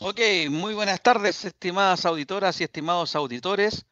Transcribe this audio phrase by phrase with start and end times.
[0.00, 3.84] Ok, muy buenas tardes, estimadas auditoras y estimados auditores.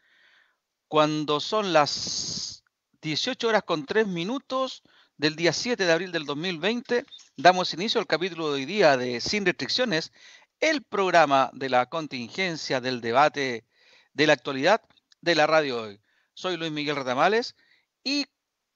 [0.87, 2.63] Cuando son las
[3.03, 4.85] 18 horas con 3 minutos
[5.17, 7.05] del día 7 de abril del 2020,
[7.37, 10.13] damos inicio al capítulo de hoy día de Sin Restricciones,
[10.61, 13.65] el programa de la contingencia del debate
[14.13, 14.83] de la actualidad
[15.23, 16.01] de la radio hoy.
[16.35, 17.57] Soy Luis Miguel Retamales
[18.05, 18.27] y,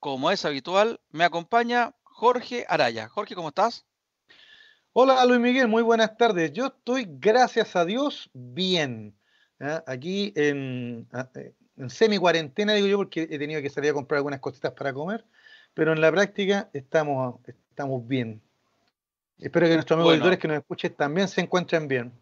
[0.01, 3.09] como es habitual, me acompaña Jorge Araya.
[3.09, 3.87] Jorge, ¿cómo estás?
[4.93, 6.52] Hola Luis Miguel, muy buenas tardes.
[6.52, 9.14] Yo estoy, gracias a Dios, bien.
[9.86, 14.40] Aquí en, eh, en semi-cuarentena, digo yo, porque he tenido que salir a comprar algunas
[14.40, 15.25] cositas para comer,
[15.75, 18.43] pero en la práctica estamos, estamos bien.
[19.39, 22.12] Espero que nuestros amigos auditores que nos escuchen también se encuentren bien.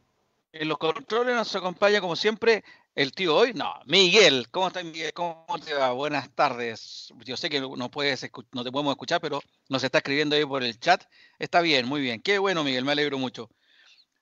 [0.53, 2.65] En los controles nos acompaña, como siempre,
[2.99, 5.13] el tío hoy, no, Miguel, ¿cómo estás Miguel?
[5.13, 5.93] ¿Cómo te va?
[5.93, 7.13] Buenas tardes.
[7.25, 10.65] Yo sé que no puedes no te podemos escuchar, pero nos está escribiendo ahí por
[10.65, 11.05] el chat.
[11.39, 12.21] Está bien, muy bien.
[12.21, 13.51] Qué bueno, Miguel, me alegro mucho.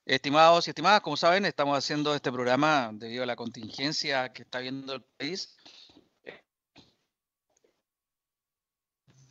[0.05, 4.59] Estimados y estimadas, como saben, estamos haciendo este programa debido a la contingencia que está
[4.59, 5.57] viendo el país.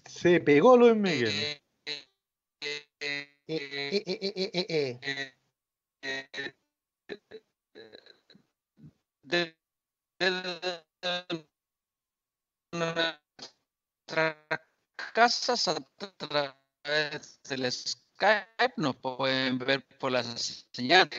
[0.08, 1.62] Se pegó Luis Miguel.
[3.48, 5.00] eh,
[9.26, 9.58] de,
[12.72, 13.20] nuestras
[15.14, 15.76] casas a
[16.18, 21.10] través del Skype nos pueden ver por la señal.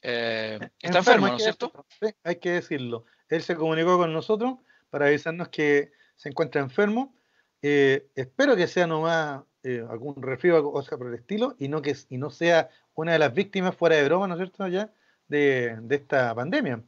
[0.02, 1.86] eh, está enfermo, ¿no es cierto?
[2.02, 3.06] Sí, hay que decirlo.
[3.30, 4.56] Él se comunicó con nosotros
[4.90, 7.16] para avisarnos que se encuentra enfermo.
[7.62, 11.82] Eh, espero que sea nomás eh, algún resfrío o cosa por el estilo y no,
[11.82, 14.68] que, y no sea una de las víctimas fuera de broma, ¿no es cierto?
[14.68, 14.92] Ya
[15.28, 16.84] de, esta pandemia.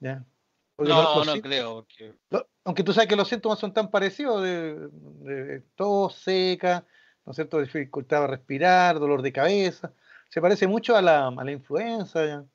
[0.00, 0.24] ¿ya?
[0.78, 1.86] no, no creo.
[2.64, 6.84] aunque tú sabes que los síntomas son tan parecidos de, tos seca,
[7.24, 7.60] ¿no es cierto?
[7.60, 9.92] Dificultad para respirar, dolor de cabeza.
[10.28, 12.46] Se parece mucho a la, a la influenza,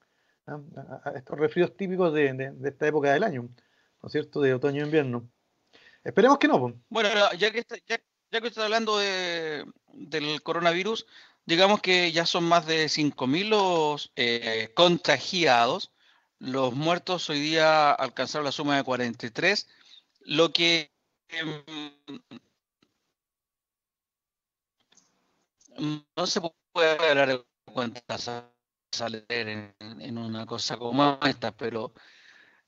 [0.45, 3.43] A, estos resfríos típicos de, de, esta época del año,
[4.01, 4.41] ¿no es cierto?
[4.41, 5.29] De otoño e invierno.
[6.09, 6.73] Esperemos que no.
[6.89, 11.05] Bueno, ya que, está, ya, que está hablando de, del coronavirus,
[11.45, 15.91] digamos que ya son más de 5.000 los eh, contagiados.
[16.39, 19.67] Los muertos hoy día alcanzaron la suma de 43,
[20.21, 20.91] lo que
[25.77, 28.31] mm, no se puede hablar de cuántas
[28.91, 31.93] salir en, en, una cosa como esta, pero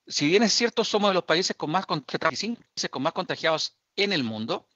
[0.07, 2.03] si bien es cierto, somos de los países con más, con
[3.01, 4.67] más contagiados en el mundo,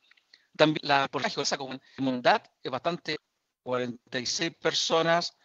[0.55, 3.17] también la porcentaje de esa comunidad es bastante,
[3.63, 5.37] 46 personas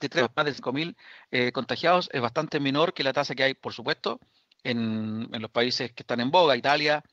[0.00, 0.96] de más de 5.000
[1.30, 4.18] eh, contagiados es bastante menor que la tasa que hay, por supuesto,
[4.64, 7.04] en, los países que están en boga, Italia,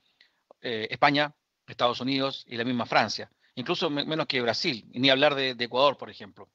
[0.62, 1.36] eh, España,
[1.68, 6.10] Estados Unidos y la misma Francia, incluso menos que Brasil, ni hablar de Ecuador, por
[6.10, 6.50] ejemplo.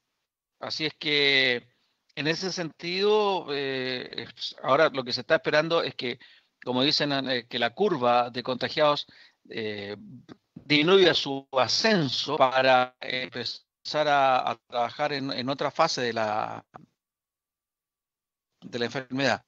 [0.58, 1.73] Así es que
[2.16, 4.26] en ese sentido, eh,
[4.62, 6.18] ahora lo que se está esperando es que,
[6.64, 9.06] como dicen, eh, que la curva de contagiados
[9.48, 9.96] eh,
[10.54, 16.64] disminuya su ascenso para empezar a, trabajar en, otra fase de la,
[18.60, 19.44] de la enfermedad.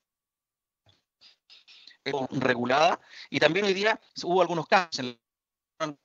[2.31, 3.00] Regulada.
[3.31, 5.19] Y también hoy día hubo algunos casos en,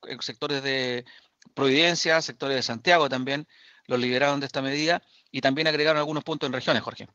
[0.03, 1.05] en sectores de
[1.53, 3.47] Providencia, sectores de Santiago también,
[3.85, 7.07] los liberaron de esta medida y también agregaron algunos puntos en regiones, Jorge.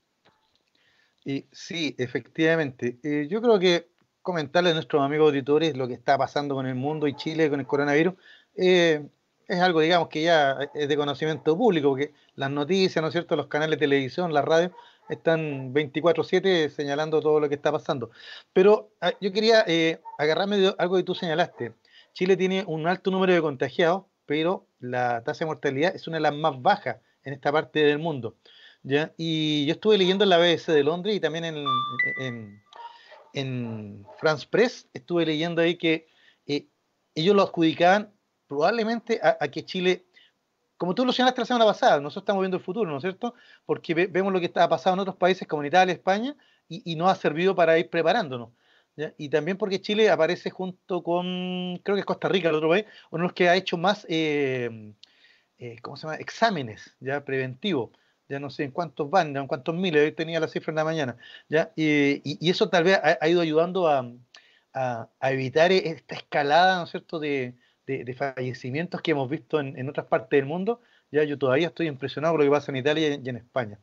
[1.24, 2.98] Y sí, efectivamente.
[3.02, 3.88] Eh, yo creo que
[4.22, 7.60] comentarle a nuestros amigos auditores lo que está pasando con el mundo y Chile con
[7.60, 8.14] el coronavirus
[8.56, 9.06] eh,
[9.46, 13.36] es algo, digamos, que ya es de conocimiento público, porque las noticias, ¿no es cierto?,
[13.36, 14.72] los canales de televisión, las radios,
[15.08, 18.10] están 24/7 señalando todo lo que está pasando.
[18.52, 21.74] Pero ah, yo quería eh, agarrarme algo que tú señalaste.
[22.12, 26.22] Chile tiene un alto número de contagiados, pero la tasa de mortalidad es una de
[26.22, 28.36] las más bajas en esta parte del mundo.
[29.18, 32.62] Y yo estuve leyendo en la BBC de Londres y también en,
[33.34, 36.06] en, France Press, estuve leyendo ahí que
[36.46, 36.68] eh,
[37.14, 38.12] ellos lo adjudicaban
[38.46, 40.06] probablemente a, que Chile,
[40.78, 43.34] como tú lo señalaste la semana pasada, nosotros estamos viendo el futuro, ¿no es cierto?
[43.66, 46.36] Porque vemos lo que está pasando en otros países como en Italia, España,
[46.68, 48.50] y, y nos ha servido para ir preparándonos.
[49.18, 52.86] Y también porque Chile aparece junto con, creo que es Costa Rica, el otro país,
[53.10, 54.94] uno de los que ha hecho más eh,
[55.58, 56.16] eh, ¿cómo se llama?
[56.16, 57.90] exámenes ya preventivos.
[58.28, 60.84] Ya no sé en cuántos van, en cuántos miles, hoy tenía la cifra en la
[60.84, 61.16] mañana.
[61.48, 61.72] ¿ya?
[61.76, 64.12] Y, eso tal vez ha, ido ayudando a,
[65.22, 67.54] evitar esta escalada, ¿no es cierto?, de,
[68.16, 70.80] fallecimientos que hemos visto en, otras partes del mundo.
[71.12, 73.78] Ya yo todavía estoy impresionado con lo que pasa en Italia y en, España.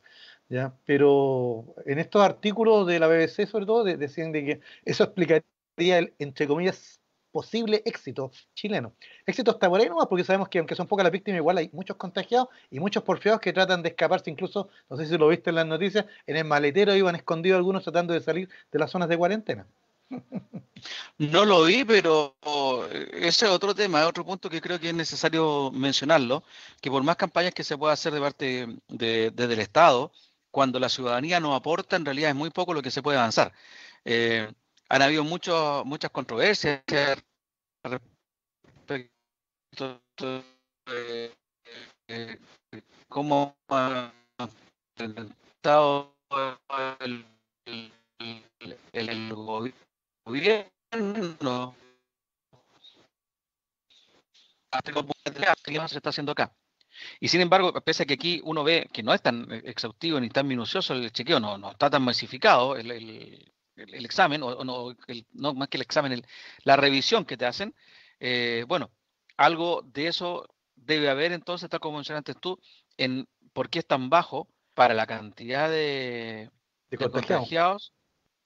[0.50, 0.76] ¿ya?
[0.86, 5.44] Pero en estos artículos de la BBC, sobre todo, decían de que eso explicaría
[5.78, 7.00] el, entre comillas,
[7.34, 8.94] posible éxito chileno.
[9.26, 11.70] Éxito hasta por ahí nomás, porque sabemos que aunque son pocas las víctimas, igual hay
[11.74, 15.50] muchos contagiados y muchos porfiados que tratan de escaparse, incluso, no sé si lo viste
[15.50, 19.10] en las noticias, en el maletero iban escondidos algunos tratando de salir de las zonas
[19.10, 19.68] de cuarentena.
[21.18, 22.36] No lo vi, pero
[23.14, 26.44] ese es otro tema, otro punto que creo que es necesario mencionarlo,
[26.82, 30.12] que por más campañas que se pueda hacer de parte de, desde el Estado,
[30.52, 33.54] cuando la ciudadanía no aporta, en realidad es muy poco lo que se puede avanzar.
[34.06, 34.52] Eh,
[34.94, 36.84] han habido muchos muchas controversias
[37.84, 39.10] respecto
[40.86, 41.34] de
[42.08, 42.38] eh,
[43.10, 44.12] cómo ha
[45.00, 46.16] intentado
[47.00, 47.26] el,
[48.94, 49.34] el
[50.24, 51.76] gobierno
[55.88, 56.56] se está haciendo acá.
[57.20, 60.30] Y sin embargo, pese a que aquí uno ve que no es tan exhaustivo ni
[60.30, 64.96] tan minucioso el chequeo, no, no está tan masificado el, el, examen, o, no,
[65.34, 66.26] no, más que el examen,
[66.64, 67.76] la revisión que te hacen,
[68.20, 68.92] eh, bueno,
[69.38, 72.60] algo de eso debe haber entonces, tal como mencionaste tú,
[72.98, 76.50] en por qué es tan bajo para la cantidad de,
[76.98, 77.94] contagiados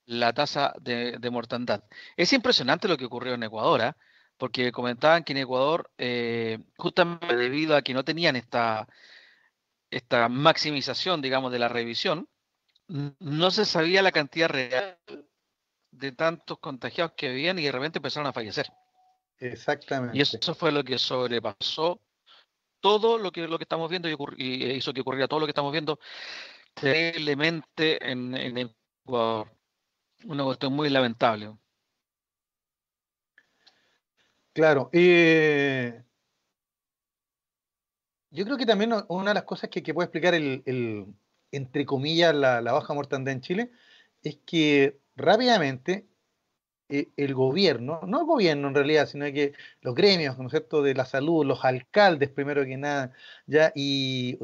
[0.08, 1.84] la tasa de, mortandad.
[2.16, 3.96] Es impresionante lo que ocurrió en Ecuador, ¿ah?
[4.38, 8.88] porque comentaban que en Ecuador, eh, justamente debido a que no tenían esta,
[9.90, 12.26] esta maximización, digamos, de la revisión,
[12.88, 14.98] no se sabía la cantidad real
[15.90, 18.66] de tantos contagiados que habían y de repente empezaron a fallecer.
[19.38, 20.16] Exactamente.
[20.16, 22.00] Y eso fue lo que sobrepasó
[22.80, 24.44] todo lo que, lo que estamos viendo y,
[24.76, 25.98] hizo que ocurriera todo lo que estamos viendo
[26.74, 28.72] terriblemente en, en
[29.04, 29.50] Ecuador.
[30.24, 31.56] Una cuestión muy lamentable.
[34.52, 34.90] Claro.
[34.92, 36.02] Eh,
[38.30, 41.06] yo creo que también una de las cosas que, puede explicar el,
[41.52, 43.70] entre comillas, la, baja mortandad en Chile,
[44.22, 46.06] es que rápidamente
[46.88, 49.52] eh, el gobierno, no el gobierno en realidad, sino que
[49.82, 53.12] los gremios, ¿no es cierto?, de la salud, los alcaldes primero que nada,
[53.46, 54.38] ya, y,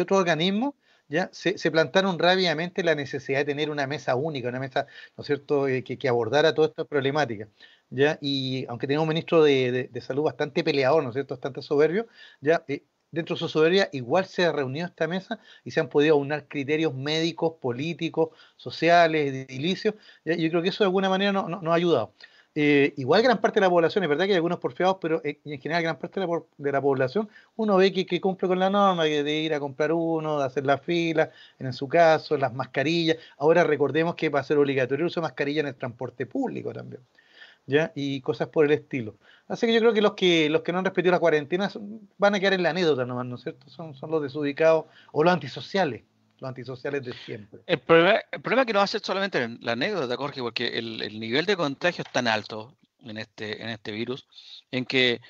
[0.00, 0.74] otros organismos,
[1.08, 4.86] ya, se, plantaron rápidamente la necesidad de tener una mesa única, una mesa,
[5.16, 7.48] ¿no es cierto?, eh, que, que, abordara toda esta problemática.
[7.90, 8.18] ¿Ya?
[8.20, 12.08] Y aunque tenemos un ministro de, de, salud bastante peleador, ¿no es cierto?, bastante soberbio,
[12.40, 12.84] ya eh,
[13.14, 16.46] dentro de su soberanía igual se ha reunido esta mesa y se han podido aunar
[16.48, 19.94] criterios médicos, políticos, sociales, edilicios.
[20.24, 22.12] Yo creo que eso de alguna manera nos no, ha ayudado.
[22.56, 25.40] Eh, igual gran parte de la población, es verdad que hay algunos porfiados, pero eh,
[25.44, 29.38] en general gran parte de la, población uno ve que, cumple con la norma de
[29.40, 33.16] ir a comprar uno, de hacer la fila, en su caso, las mascarillas.
[33.38, 36.72] Ahora recordemos que va a ser obligatorio el uso de mascarilla en el transporte público
[36.72, 37.02] también.
[37.66, 37.92] ¿Ya?
[37.94, 39.16] y cosas por el estilo.
[39.46, 41.70] Así que yo creo que los que los que no han respetado la cuarentena
[42.18, 43.68] van a quedar en la anécdota nomás, ¿no es cierto?
[43.68, 46.02] Son, son los desubicados o los antisociales,
[46.38, 47.60] los antisociales de siempre.
[47.66, 50.78] El problema, el problema es que no va a ser solamente la anécdota, Jorge, porque
[50.78, 54.26] el, el, nivel de contagio es tan alto en este, en este virus,
[54.70, 55.20] en que,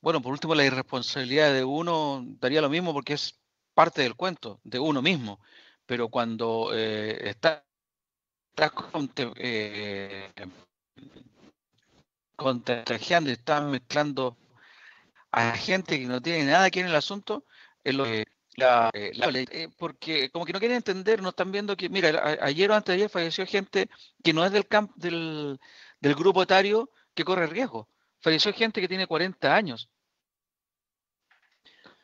[0.00, 3.38] bueno, por último, la irresponsabilidad de uno daría lo mismo porque es
[3.74, 5.40] parte del cuento, de uno mismo.
[5.86, 7.62] Pero cuando eh, estás
[9.36, 10.30] eh,
[12.40, 14.38] contagiando y están mezclando
[15.30, 17.44] a gente que no tiene nada que ver en el asunto,
[17.84, 18.24] es lo que
[18.56, 19.12] la, eh,
[19.50, 22.88] eh, porque como que no quieren entender, no están viendo que, mira, ayer o antes
[22.88, 23.88] de ayer falleció gente
[24.24, 25.60] que no es del camp, del,
[26.00, 27.88] del grupo etario que corre riesgo.
[28.20, 29.88] Falleció gente que tiene 40 años.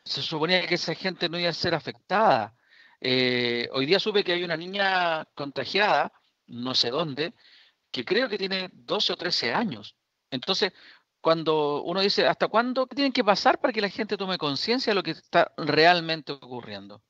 [0.05, 2.55] Se suponía que esa gente no iba a ser afectada.
[3.01, 6.11] Eh, hoy día supe que hay una niña contagiada,
[6.47, 7.33] no sé dónde,
[7.91, 9.96] que creo que tiene 12 o 13 años.
[10.31, 10.73] Entonces,
[11.21, 14.95] cuando uno dice, ¿hasta cuándo tienen que pasar para que la gente tome conciencia de
[14.95, 17.01] lo que está realmente ocurriendo?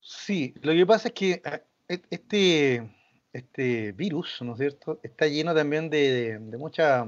[0.00, 2.94] Sí, lo que pasa es que eh, e-, este,
[3.32, 7.06] este virus, ¿no es cierto?, está lleno también de, de, muchas,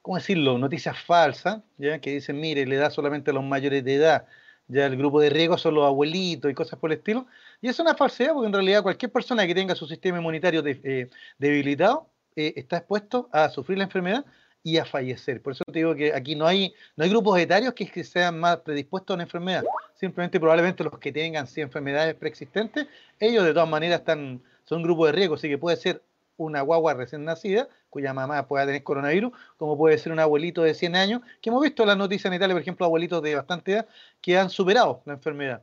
[0.00, 2.00] ¿cómo decirlo?, noticias falsas, ¿ya?
[2.00, 4.26] que dicen, mire, le da solamente a los mayores de edad,
[4.68, 7.26] ya el grupo de riesgo son los abuelitos y cosas por el estilo.
[7.60, 11.10] Y es una falsedad porque en realidad cualquier persona que tenga su sistema inmunitario eh,
[11.38, 14.24] debilitado eh, está expuesto a sufrir la enfermedad
[14.62, 15.42] y a fallecer.
[15.42, 18.38] Por eso te digo que aquí no hay, no hay grupos etarios que, que sean
[18.38, 19.64] más predispuestos a una enfermedad.
[19.94, 22.86] Simplemente probablemente los que tengan sí, enfermedades preexistentes,
[23.18, 26.02] ellos de todas maneras están, son un grupo de riesgo, así que puede ser
[26.36, 30.74] una guagua recién nacida, cuya mamá pueda tener coronavirus, como puede ser un abuelito de
[30.74, 33.72] 100 años, que hemos visto en las noticias en Italia, por ejemplo, abuelitos de bastante
[33.72, 33.88] edad
[34.20, 35.62] que han superado la enfermedad.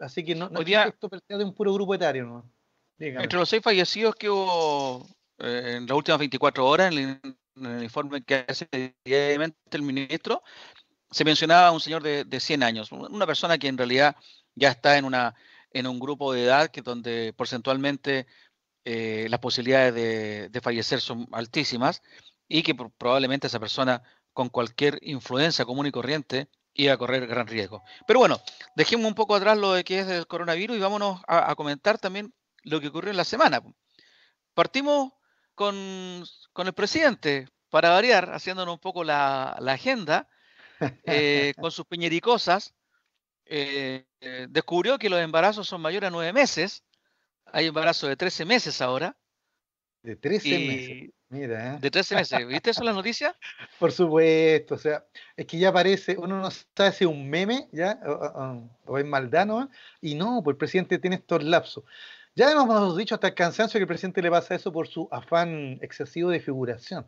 [0.00, 2.24] Así que no, no es esto de un puro grupo etario.
[2.26, 2.44] ¿no?
[2.98, 5.06] Entre los seis fallecidos que hubo
[5.40, 7.20] eh, en las últimas 24 horas, en
[7.56, 8.68] el, informe que hace
[9.04, 10.42] diariamente el ministro,
[11.10, 14.16] se mencionaba a un señor de, de, 100 años, una persona que en realidad
[14.54, 15.34] ya está en una,
[15.72, 18.26] en un grupo de edad que donde porcentualmente
[18.84, 19.94] eh, las posibilidades
[20.50, 22.02] de, fallecer son altísimas
[22.48, 27.46] y que probablemente esa persona con cualquier influencia común y corriente iba a correr gran
[27.46, 27.82] riesgo.
[28.06, 28.40] Pero bueno,
[28.74, 32.32] dejemos un poco atrás lo de que es el coronavirus y vámonos a, comentar también
[32.62, 33.60] lo que ocurrió en la semana.
[34.54, 35.12] Partimos
[35.60, 40.28] con, el presidente, para variar, haciéndonos un poco la, agenda,
[41.04, 42.74] eh, con sus piñericosas,
[43.44, 44.04] eh,
[44.48, 46.84] descubrió que los embarazos son mayores a nueve meses
[47.52, 49.16] hay embarazo de 13 meses ahora.
[50.02, 51.10] De 13 meses.
[51.28, 51.78] Mira, ¿eh?
[51.80, 52.46] De 13 meses.
[52.46, 53.36] ¿Viste eso en la noticia?
[53.78, 54.74] Por supuesto.
[54.74, 55.04] O sea,
[55.36, 58.00] es que ya parece, uno no sabe si es un meme, ¿ya?
[58.86, 59.68] O, es maldano,
[60.00, 61.84] Y no, pues el presidente tiene estos lapsos.
[62.40, 65.78] Ya hemos dicho hasta el cansancio que el presidente le pasa eso por su afán
[65.82, 67.06] excesivo de figuración.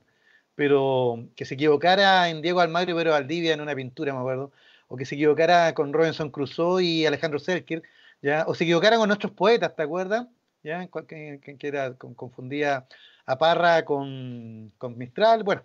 [0.54, 4.52] Pero que se equivocara en Diego Almagro y Pedro Valdivia en una pintura, me acuerdo.
[4.88, 7.82] O que se equivocara con Robinson Crusoe y Alejandro Selkirk
[8.44, 10.26] o se equivocaran con nuestros poetas, ¿te acuerdas?
[10.62, 10.86] ¿Ya?
[11.08, 12.86] Que, era, confundía
[13.24, 15.44] a Parra con, Mistral.
[15.44, 15.64] Bueno,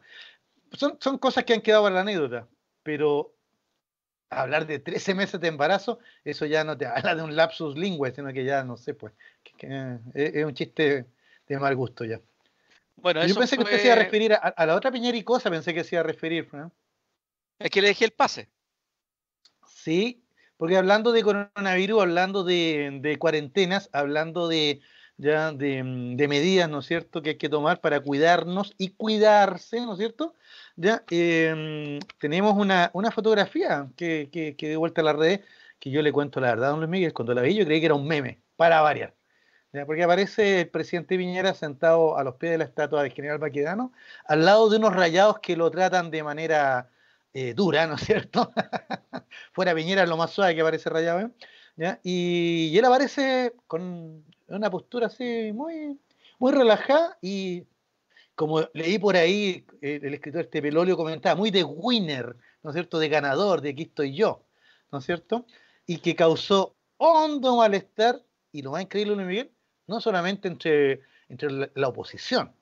[0.71, 2.47] son, son cosas que han quedado para la anécdota,
[2.83, 3.33] pero
[4.29, 8.11] hablar de 13 meses de embarazo, eso ya no te habla de un lapsus lingüe,
[8.11, 9.13] sino que ya, no sé, pues,
[10.13, 11.05] es, un chiste
[11.47, 12.19] de mal gusto ya.
[12.95, 15.83] Bueno, Yo pensé que usted se iba a referir a, la otra piñericosa, pensé que
[15.83, 16.49] se iba a referir.
[17.59, 18.49] Es que le dejé el pase.
[19.67, 20.23] Sí,
[20.57, 24.81] porque hablando de coronavirus, hablando de, cuarentenas, hablando de,
[25.17, 29.93] ya de, medidas, ¿no es cierto?, que hay que tomar para cuidarnos y cuidarse, ¿no
[29.93, 30.33] es cierto?
[30.79, 35.41] Ya em, tenemos una, fotografía que, que, que, de vuelta a la red,
[35.79, 37.87] que yo le cuento la verdad, don Luis Miguel, cuando la vi yo creí que
[37.87, 39.15] era un meme, para variar.
[39.73, 39.87] ¿ya?
[39.87, 43.91] Porque aparece el presidente Piñera sentado a los pies de la estatua del general Baquedano,
[44.25, 46.91] al lado de unos rayados que lo tratan de manera
[47.33, 48.51] eh, dura, ¿no es cierto?
[49.53, 51.31] Fuera Piñera es lo más suave que aparece rayado,
[51.75, 51.99] ¿ya?
[52.03, 55.99] Y, él aparece con una postura así muy,
[56.37, 57.65] muy relajada y
[58.37, 62.75] como leí por ahí, eh, el escritor este Pelolio comentaba, muy de winner, ¿no es
[62.75, 62.99] cierto?
[62.99, 64.43] De ganador, de aquí estoy yo,
[64.91, 65.47] ¿no es cierto?
[65.87, 69.49] Y que causó hondo malestar, y lo más increíble, Miguel,
[69.87, 72.53] no solamente entre, entre la oposición,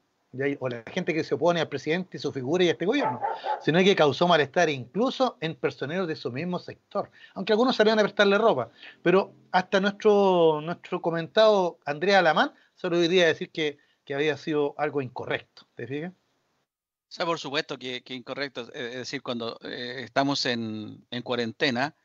[0.60, 3.20] o la gente que se opone al presidente y su figura y a este gobierno,
[3.60, 8.03] sino que causó malestar incluso en personeros de su mismo sector, aunque algunos salieron a
[8.03, 8.70] prestarle ropa.
[9.03, 13.77] Pero hasta nuestro, nuestro comentado Andrea Alamán solo diría decir que,
[14.13, 15.67] había sido algo incorrecto.
[15.75, 16.12] ¿Te fijas?
[16.12, 18.62] O sea, por supuesto que, que incorrecto.
[18.74, 21.95] Es decir, cuando eh, estamos en, cuarentena,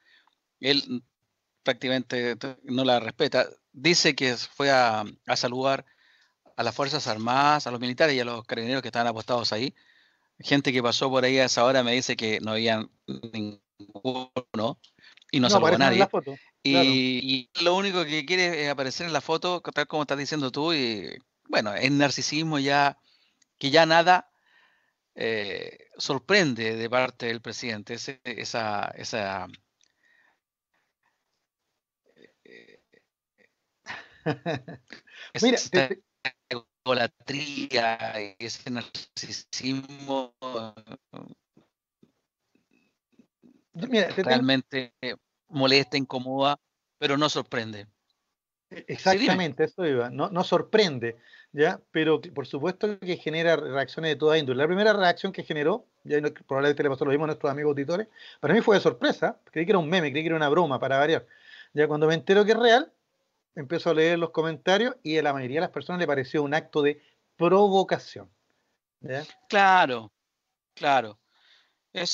[0.60, 1.02] él
[1.62, 3.48] prácticamente no la respeta.
[3.72, 5.84] Dice que fue a, a saludar
[6.56, 9.74] a las Fuerzas Armadas, a los militares y a los carabineros que estaban apostados ahí.
[10.38, 12.86] Gente que pasó por ahí a esa hora me dice que no había
[13.32, 14.78] ninguno
[15.30, 16.06] y no, saludó a nadie.
[16.62, 20.72] y, lo único que quiere es aparecer en la foto, tal como estás diciendo tú,
[20.72, 21.18] y
[21.50, 22.96] bueno, es narcisismo ya,
[23.58, 24.30] que ya nada
[25.16, 29.48] eh, sorprende de parte del presidente, esa, esa
[32.44, 32.80] eh,
[35.42, 35.58] Mira,
[36.48, 40.34] egolatría y ese narcisismo
[44.16, 44.94] realmente
[45.48, 46.60] molesta, incomoda,
[46.98, 47.88] pero no sorprende.
[48.70, 51.16] Exactamente, eso iba, no, no sorprende,
[51.52, 51.80] ¿ya?
[51.90, 54.58] Pero por supuesto que genera reacciones de toda índole.
[54.58, 58.08] La primera reacción que generó, ya probablemente le pasó lo mismo a nuestros amigos auditores,
[58.40, 60.78] para mí fue de sorpresa, creí que era un meme, creí que era una broma
[60.78, 61.26] para variar.
[61.72, 62.92] Ya cuando me entero que es real,
[63.54, 66.54] empiezo a leer los comentarios y a la mayoría de las personas le pareció un
[66.54, 67.00] acto de
[67.36, 68.28] provocación.
[69.48, 70.12] Claro,
[70.74, 71.18] claro.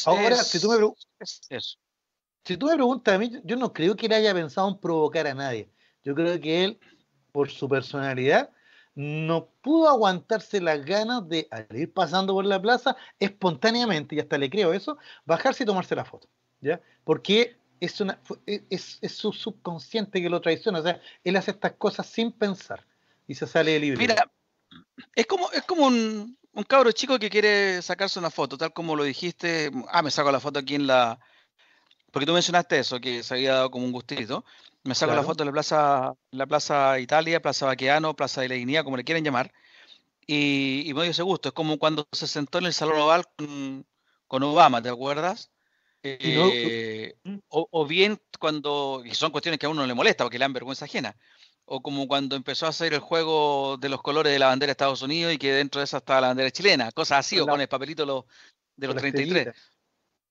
[0.06, 0.78] Ahora, si, tú me
[2.44, 5.26] si tú me preguntas a mí, yo no creo que él haya pensado en provocar
[5.26, 5.68] a nadie.
[6.02, 6.78] Yo creo que él,
[7.32, 8.50] por su personalidad,
[8.96, 14.50] no pudo aguantarse las ganas de, ir pasando por la plaza, espontáneamente, y hasta le
[14.50, 16.28] creo eso, bajarse y tomarse la foto.
[16.62, 16.80] ¿ya?
[17.04, 20.78] Porque es, una, e, es, es, su subconsciente que lo traiciona.
[20.80, 22.86] O sea, él hace estas cosas sin pensar
[23.28, 23.98] y se sale libre.
[23.98, 24.30] Mira,
[25.14, 28.96] es como, es como un, un cabro chico que quiere sacarse una foto, tal como
[28.96, 29.70] lo dijiste.
[29.90, 31.20] Ah, me saco la foto aquí en la.
[32.10, 34.42] Porque tú mencionaste eso, que se había dado como un gustito.
[34.86, 38.54] Me saco la foto en la plaza, la plaza Italia, Plaza Baqueano, Plaza de la
[38.54, 39.52] Dignidad, como le quieren llamar.
[40.26, 41.48] Y, y me dio ese gusto.
[41.48, 43.86] Es como cuando se sentó en el Salón Oval con,
[44.26, 45.50] con Obama, ¿te acuerdas?
[46.02, 47.38] Eh, mm.
[47.48, 50.52] o, bien cuando, y son cuestiones que a uno no le molesta porque le dan
[50.52, 51.16] vergüenza ajena,
[51.64, 54.72] o como cuando empezó a hacer el juego de los colores de la bandera de
[54.72, 57.60] Estados Unidos y que dentro de esa estaba la bandera chilena, cosas así, o con
[57.60, 58.26] el papelito
[58.76, 59.48] de los 33.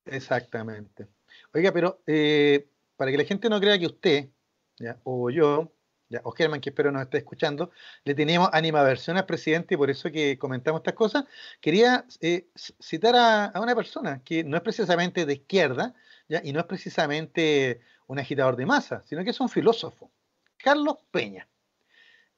[0.06, 1.08] Exactamente.
[1.54, 4.30] Oiga, pero eh, para que la gente no crea que usted
[5.04, 5.72] o yo
[6.08, 7.72] ya, o Germán, que espero nos esté escuchando,
[8.04, 11.26] le teníamos animaversión al presidente y por eso que comentamos estas cosas.
[11.60, 15.96] Quería eh, citar a, a, una persona que no es precisamente de izquierda
[16.30, 16.42] ¿ya?
[16.44, 20.12] y no es precisamente un agitador de masa, sino que es un filósofo,
[20.58, 21.48] Carlos Peña.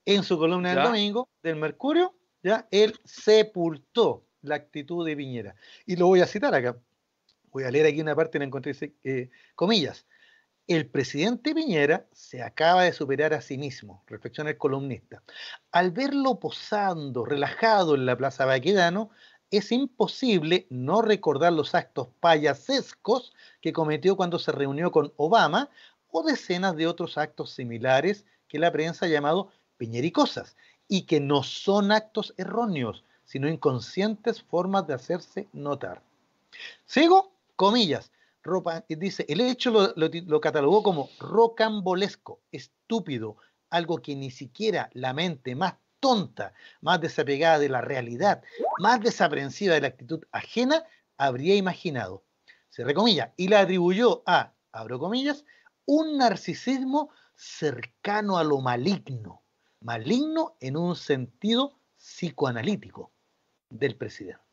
[0.06, 5.56] En su columna del domingo del Mercurio, ya él sepultó la actitud de Piñera.
[5.86, 6.78] Y lo voy a citar acá.
[7.52, 10.08] Voy a leer aquí una parte, la encontré, eh, comillas.
[10.68, 15.24] El presidente Piñera se acaba de superar a sí mismo, reflexiona el columnista.
[15.72, 19.10] Al verlo posando, relajado en la Plaza Baquedano,
[19.50, 25.70] es imposible no recordar los actos payasescos que cometió cuando se reunió con Obama
[26.12, 30.58] o decenas de otros actos similares que la prensa ha llamado piñericosas
[30.90, 36.02] y que no son actos erróneos, sino inconscientes formas de hacerse notar.
[36.86, 38.12] Sigo, comillas,
[38.90, 43.38] dice, el hecho lo, catalogó como rocambolesco, estúpido,
[43.70, 48.44] algo que ni siquiera la mente más tonta, más desapegada de la realidad,
[48.80, 50.86] más desaprensiva de la actitud ajena,
[51.18, 52.24] habría imaginado.
[52.70, 55.44] Se recomilla, y la atribuyó a, abro comillas,
[55.86, 59.44] un narcisismo cercano a lo maligno,
[59.82, 63.12] maligno en un sentido psicoanalítico
[63.70, 64.47] del presidente.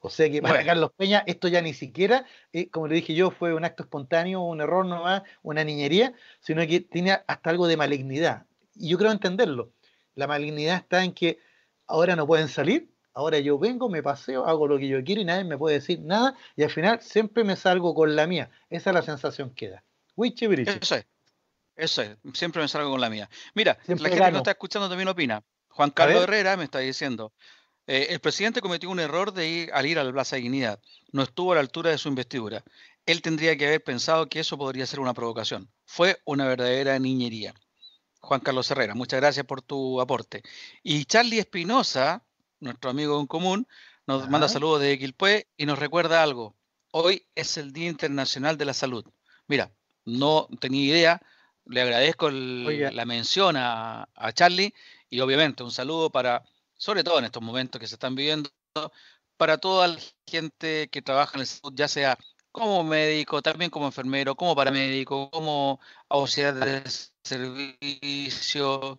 [0.00, 3.30] O sea que para Carlos Peña esto ya ni siquiera, eh, como le dije yo,
[3.30, 7.76] fue un acto espontáneo, un error nomás, una niñería, sino que tiene hasta algo de
[7.76, 8.46] malignidad.
[8.76, 9.72] Y yo creo entenderlo.
[10.14, 11.40] La malignidad está en que
[11.86, 15.24] ahora no pueden salir, ahora yo vengo, me paseo, hago lo que yo quiero y
[15.24, 18.50] nadie me puede decir nada y al final siempre me salgo con la mía.
[18.70, 19.84] Esa es la sensación que da.
[20.80, 21.06] Eso es.
[21.74, 22.16] Eso es.
[22.34, 23.28] Siempre me salgo con la mía.
[23.54, 25.42] Mira, la gente que nos está escuchando también opina.
[25.70, 27.32] Juan Carlos Herrera me está diciendo,
[27.88, 30.78] eh, el presidente cometió un error de ir, al ir a la Plaza de Dignidad.
[31.10, 32.62] No estuvo a la altura de su investidura.
[33.06, 35.70] Él tendría que haber pensado que eso podría ser una provocación.
[35.86, 37.54] Fue una verdadera niñería.
[38.20, 40.42] Juan Carlos Herrera, muchas gracias por tu aporte.
[40.82, 42.22] Y Charlie Espinosa,
[42.60, 43.66] nuestro amigo en común,
[44.06, 46.54] nos manda saludos de Quilpué y nos recuerda algo.
[46.90, 49.06] Hoy es el Día Internacional de la Salud.
[49.46, 49.72] Mira,
[50.04, 51.22] no tenía idea,
[51.64, 54.74] le agradezco la mención a, a Charlie
[55.08, 56.44] y obviamente un saludo para
[56.78, 58.50] sobre todo en estos momentos que se están viviendo,
[59.36, 62.18] para toda la gente que trabaja en el salud, ya sea
[62.52, 66.82] como médico, también como enfermero, como paramédico, como auxiliar de
[67.22, 68.98] servicio,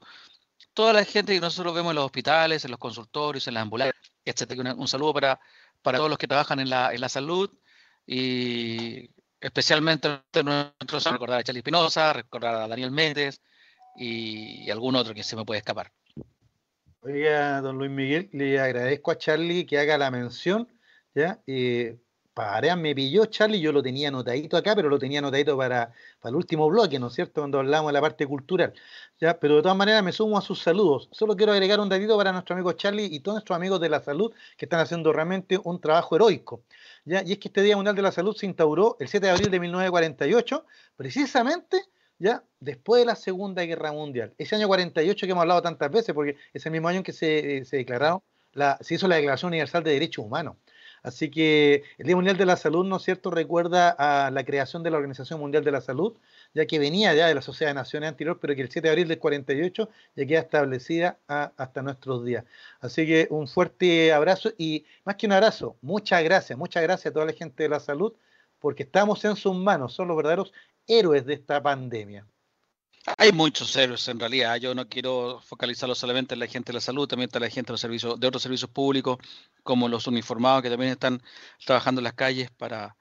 [0.73, 3.95] toda la gente que nosotros vemos en los hospitales, en los consultorios, en las ambulancias,
[4.25, 4.59] etc.
[4.77, 5.39] Un, saludo para,
[5.81, 7.49] para todos los que trabajan en la, en la salud
[8.07, 9.09] y
[9.41, 13.41] especialmente nuestros recordar a Charlie Espinosa, recordar a Daniel Méndez
[13.97, 15.91] y algún otro que se me puede escapar.
[17.01, 20.67] Oiga, don Luis Miguel, le agradezco a Charlie que haga la mención,
[21.15, 21.41] ¿ya?
[21.47, 21.97] Eh,
[22.33, 26.29] para me pilló Charlie, yo lo tenía anotadito acá, pero lo tenía anotadito para, para
[26.31, 27.41] el último bloque, ¿no es cierto?
[27.41, 28.73] Cuando hablamos de la parte cultural,
[29.19, 29.39] ¿ya?
[29.39, 31.07] Pero de todas maneras me sumo a sus saludos.
[31.13, 34.01] Solo quiero agregar un datito para nuestro amigo Charlie y todos nuestros amigos de la
[34.01, 36.63] salud que están haciendo realmente un trabajo heroico,
[37.05, 37.23] ¿ya?
[37.25, 39.51] Y es que este Día Mundial de la Salud se instauró el 7 de abril
[39.51, 40.65] de 1948,
[40.97, 41.81] precisamente
[42.19, 44.33] ya después de la Segunda Guerra Mundial.
[44.37, 47.13] Ese año 48 que hemos hablado tantas veces, porque es el mismo año en que
[47.13, 50.55] se, se declaró la, se hizo la Declaración Universal de Derechos Humanos.
[51.01, 54.83] Así que el Día Mundial de la Salud, ¿no es cierto?, recuerda a la creación
[54.83, 56.17] de la Organización Mundial de la Salud,
[56.53, 58.91] ya que venía ya de la Sociedad de Naciones anterior, pero que el 7 de
[58.91, 62.43] abril del 48 ya queda establecida hasta nuestros días.
[62.81, 67.13] Así que un fuerte abrazo y más que un abrazo, muchas gracias, muchas gracias a
[67.13, 68.13] toda la gente de la salud,
[68.59, 70.51] porque estamos en sus manos, son los verdaderos
[70.89, 72.27] héroes de esta pandemia.
[73.17, 74.57] Hay muchos héroes en realidad.
[74.57, 77.67] Yo no quiero focalizarlo solamente en la gente de la salud, también está la gente
[77.67, 79.17] de, los servicios, de otros servicios públicos,
[79.63, 81.21] como los uniformados que también están
[81.65, 82.97] trabajando en las calles para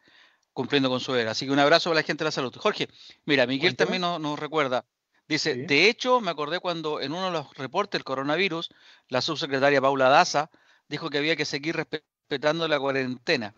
[0.53, 1.33] cumpliendo con su era.
[1.33, 2.55] Así que un abrazo a la gente de la salud.
[2.57, 2.89] Jorge,
[3.25, 4.85] mira, Miguel también nos, recuerda.
[5.29, 8.71] Dice, de hecho, me acordé cuando en uno de los reportes del coronavirus,
[9.09, 10.51] la subsecretaria Paula Daza
[10.89, 13.55] dijo que había que seguir respetando la cuarentena.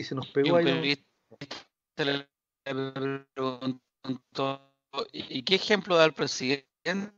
[0.00, 0.96] Y se nos pegó ahí.
[5.12, 7.12] ¿Y qué ejemplo da el presidente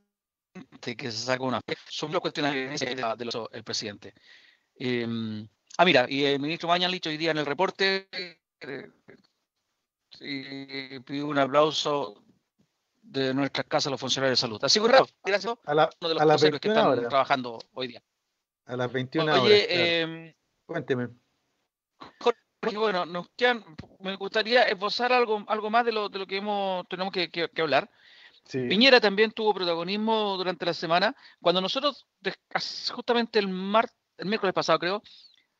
[0.80, 4.14] que se saca una Son las cuestiones del presidente.
[4.74, 5.46] Em,
[5.78, 8.08] ah, mira, y el ministro Mañan dicho hoy día en el reporte
[8.60, 8.90] eh,
[10.20, 12.22] y pidió un aplauso
[13.02, 14.62] de nuestras casas a los funcionarios de salud.
[14.62, 14.86] Así que
[15.24, 18.02] gracias a, la, uno de los a las que están trabajando hoy día.
[18.66, 19.66] A las 21 Oye, horas.
[19.70, 20.34] Em,
[20.66, 21.08] Cuénteme
[22.74, 23.28] bueno, nos
[24.00, 27.90] me gustaría esbozar algo, algo más de lo, de lo que hemos, tenemos que, hablar.
[28.50, 31.14] Piñera también tuvo protagonismo durante la semana.
[31.40, 32.06] Cuando nosotros,
[32.92, 35.02] justamente el, mar, el miércoles pasado creo,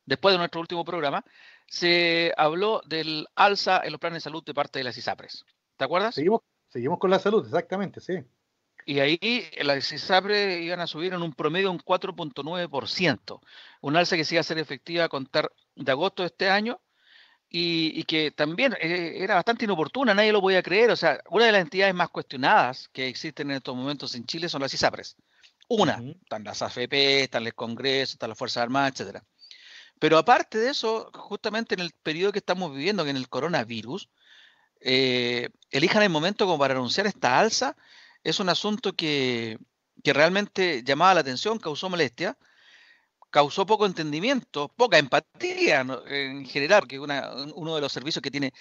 [0.05, 1.23] después de nuestro último programa,
[1.67, 5.45] se habló del alza en los planes de salud de parte de las ISAPRES.
[5.75, 6.15] ¿Te acuerdas?
[6.15, 8.23] Seguimos, seguimos con la salud, exactamente, sí.
[8.85, 13.41] Y ahí las ISAPRE iban a subir en un promedio un 4.9%,
[13.81, 16.79] un alza que se iba a ser efectiva a contar de agosto de este año
[17.49, 20.91] y, que también eh, era bastante inoportuna, nadie lo podía creer.
[20.91, 24.49] O sea, una de las entidades más cuestionadas que existen en estos momentos en Chile
[24.49, 25.15] son las ISAPRES.
[25.69, 29.23] Una, están las AFP, están el Congreso, están las Fuerzas Armadas, etcétera.
[29.99, 34.09] Pero aparte de eso, justamente en el periodo que estamos viviendo, que en el coronavirus,
[34.79, 37.75] eh, elijan el momento como para anunciar esta alza,
[38.23, 39.57] es un asunto que,
[40.03, 42.37] que realmente llamaba la atención, causó molestia,
[43.37, 48.51] causó poco entendimiento, poca empatía en general, porque uno de los servicios que tiene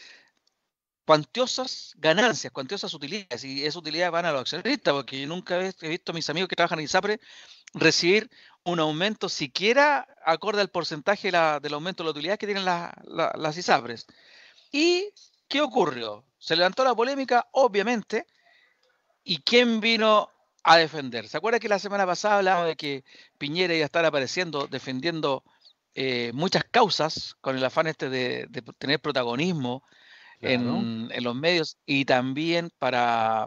[1.07, 5.89] cuantiosas ganancias, cuantiosas utilidades, y esas utilidades van a los accionistas, porque yo nunca he
[5.89, 7.21] visto a mis amigos que trabajan en ISAPRE
[7.73, 8.29] recibir
[8.65, 14.05] un aumento siquiera acorde al porcentaje del aumento de la utilidad que tienen las ISAPRES.
[14.73, 15.09] ¿Y
[15.49, 16.23] qué ocurrió?
[16.39, 18.27] Se levantó la polémica, obviamente,
[19.25, 20.29] ¿y quién vino
[20.66, 21.29] a defender.
[21.29, 23.05] ¿Se acuerda que la semana pasada hablábamos de que
[23.38, 25.44] Piñera iba a estar apareciendo, defendiendo
[25.94, 29.85] eh, muchas causas con el afán este de, tener protagonismo
[30.40, 33.46] en, los medios y también para,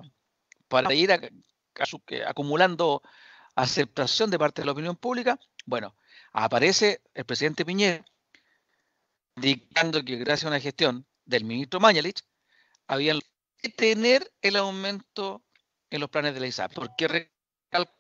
[0.70, 1.12] para ir
[2.26, 3.02] acumulando
[3.54, 5.38] aceptación de parte de la opinión pública?
[5.66, 5.98] Bueno,
[6.32, 8.06] aparece el presidente Piñera
[9.36, 12.22] indicando que gracias a una gestión del ministro Mañalich
[12.88, 13.20] habían
[13.58, 15.44] que tener el aumento
[15.90, 16.74] en los planes de la ISAP.
[16.74, 17.94] ¿Por qué recalco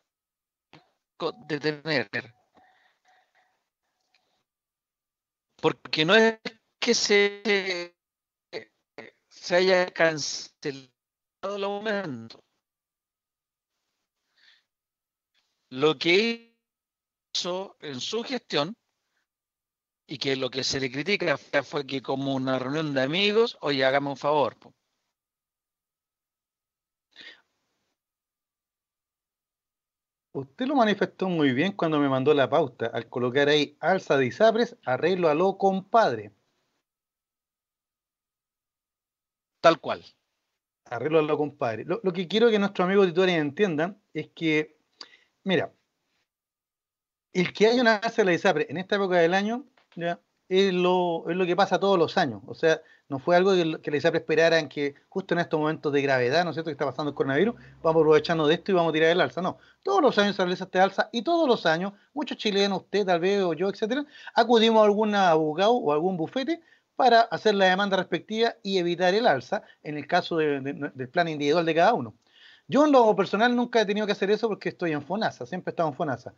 [1.47, 2.09] detener?
[5.61, 6.39] Porque no es
[6.79, 7.95] que se,
[9.27, 10.89] se haya cancelado
[11.41, 12.43] el aumento.
[15.69, 16.55] Lo que
[17.33, 18.75] hizo en su gestión
[20.07, 23.85] y que lo que se le critica fue que como una reunión de amigos, oye,
[23.85, 24.57] hagamos un favor.
[30.31, 34.27] Usted lo manifestó muy bien cuando me mandó la pauta, al colocar ahí alza de
[34.27, 36.31] Isapres, arreglo a lo compadre.
[39.61, 40.05] Tal cual.
[40.85, 41.83] Arreglo a lo compadre.
[41.85, 44.77] Lo, que quiero que nuestros amigos auditores entiendan es que,
[45.43, 45.73] mira,
[47.33, 49.65] el que haya una alza de la ISAPRE en esta época del año,
[49.95, 52.41] ya, es lo, es lo que pasa todos los años.
[52.47, 55.93] O sea, no fue algo que, que la ISAPRE esperara que justo en estos momentos
[55.93, 58.75] de gravedad, ¿no es cierto?, que está pasando el coronavirus, vamos aprovechando de esto y
[58.75, 59.41] vamos a tirar el alza.
[59.41, 63.05] No, todos los años se realiza este alza y todos los años, muchos chilenos, usted
[63.05, 66.61] tal vez o yo, etcétera, acudimos a algún abogado o algún bufete
[66.95, 71.65] para hacer la demanda respectiva y evitar el alza en el caso del plan individual
[71.65, 72.15] de cada uno.
[72.69, 75.71] Yo en lo personal nunca he tenido que hacer eso porque estoy en FONASA, siempre
[75.71, 76.35] he estado en FONASA.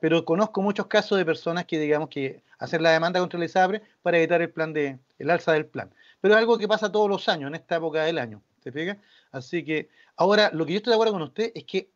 [0.00, 3.82] Pero conozco muchos casos de personas que, digamos, que hacen la demanda contra el ISAPRE
[4.00, 5.92] para evitar el plan de, el alza del plan.
[6.22, 8.42] Pero es algo que pasa todos los años, en esta época del año.
[8.64, 8.96] ¿Se fija?
[9.32, 11.90] Así que ahora lo que yo estoy de acuerdo con usted es que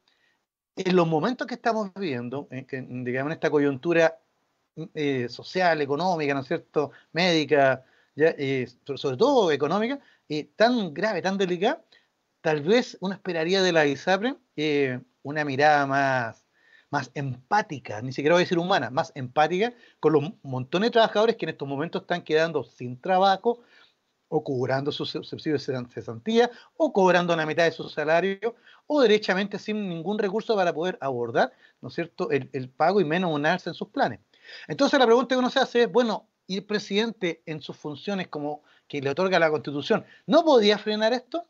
[0.77, 4.19] en los momentos que estamos viviendo, en, digamos, en esta coyuntura
[4.93, 7.83] eh, social, económica, ¿no es cierto?, médica,
[8.15, 9.99] ya, eh, sobre todo económica,
[10.29, 11.83] eh, tan grave, tan delicada,
[12.45, 16.45] tal vez uno esperaría de la ISAPRE eh, una mirada más,
[16.91, 21.37] más empática, ni siquiera voy a decir humana, más empática con los montones de trabajadores
[21.37, 23.61] que en estos momentos están quedando sin trabajo
[24.29, 28.55] o cobrando sus subsidios de cesantía o cobrando la mitad de su salario
[28.87, 33.33] o derechamente sin ningún recurso para poder abordar, ¿no es cierto?, el, pago y menos
[33.33, 34.21] un alza en sus planes.
[34.69, 38.29] Entonces la pregunta que uno se hace es, bueno, ¿y el presidente en sus funciones
[38.29, 41.49] como que le otorga la Constitución no podía frenar esto?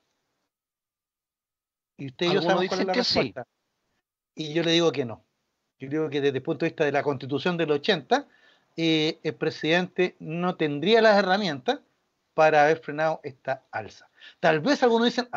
[1.97, 3.47] Y usted y yo sabemos cuál la respuesta.
[4.35, 5.25] Y yo le digo que no.
[5.79, 8.27] Yo digo que desde el punto de vista de la constitución del 80,
[8.77, 11.81] eh, el presidente no tendría las herramientas
[12.35, 14.09] para haber frenado esta alza.
[14.41, 15.29] Tal vez algunos dicen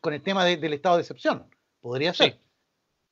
[0.00, 1.46] con el tema del estado de excepción.
[1.80, 2.38] Podría ser.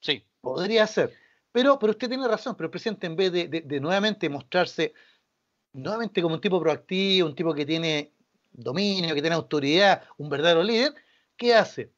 [0.01, 0.25] Sí.
[0.41, 1.13] Podría ser.
[1.51, 4.93] Pero, pero usted tiene razón, pero el presidente en vez de, de nuevamente mostrarse
[5.73, 8.13] nuevamente como un tipo proactivo, un tipo que tiene
[8.53, 10.95] dominio, que tiene autoridad, un verdadero líder,
[11.37, 11.91] ¿qué hace?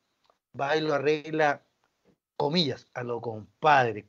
[0.58, 1.62] Va y lo arregla,
[2.36, 4.08] comillas, a lo compadre,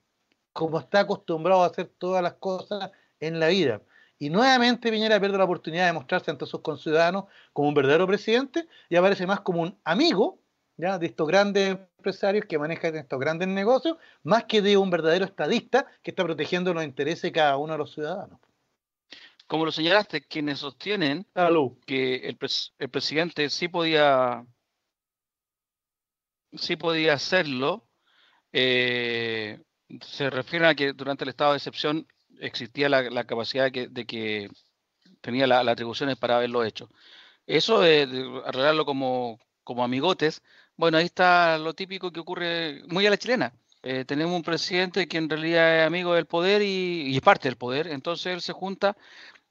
[0.53, 3.81] como está acostumbrado a hacer todas las cosas en la vida.
[4.17, 8.67] Y nuevamente Piñera pierde la oportunidad de mostrarse ante sus conciudadanos como un verdadero presidente
[8.87, 10.39] y aparece más como un amigo
[10.77, 10.99] ¿ya?
[10.99, 15.87] de estos grandes empresarios que manejan estos grandes negocios, más que de un verdadero estadista
[16.03, 18.39] que está protegiendo los intereses de cada uno de los ciudadanos.
[19.47, 21.25] Como lo señalaste, quienes sostienen
[21.85, 22.37] que el,
[22.79, 24.45] el presidente sí podía
[26.53, 27.87] sí podía hacerlo.
[28.53, 29.61] Eh,
[30.01, 32.07] se refiere a que durante el estado de excepción
[32.39, 34.49] existía la, capacidad de que,
[35.21, 36.89] tenía las atribuciones para haberlo hecho.
[37.47, 40.41] Eso de, arreglarlo como, como amigotes,
[40.77, 43.53] bueno, ahí está lo típico que ocurre muy a la chilena.
[43.83, 47.57] Eh, tenemos un presidente que en realidad es amigo del poder y, es parte del
[47.57, 48.95] poder, entonces él se junta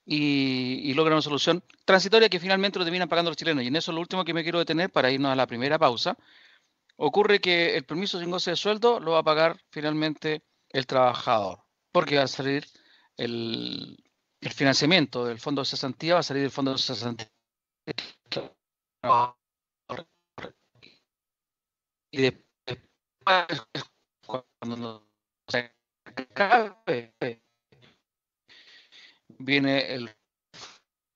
[0.07, 3.65] y, logra una solución transitoria que finalmente lo terminan pagando los chilenos.
[3.65, 5.79] Y en eso es lo último que me quiero detener para irnos a la primera
[5.79, 6.17] pausa.
[7.03, 11.65] Ocurre que el permiso sin goce de sueldo lo va a pagar finalmente el trabajador,
[11.93, 12.67] porque va a salir
[13.17, 13.97] el,
[14.41, 17.31] el financiamiento del fondo de cesantía, va a salir del fondo de cesantía
[22.13, 22.79] y después
[24.27, 25.09] cuando
[25.49, 25.73] se
[26.05, 27.15] acabe
[29.39, 30.11] viene el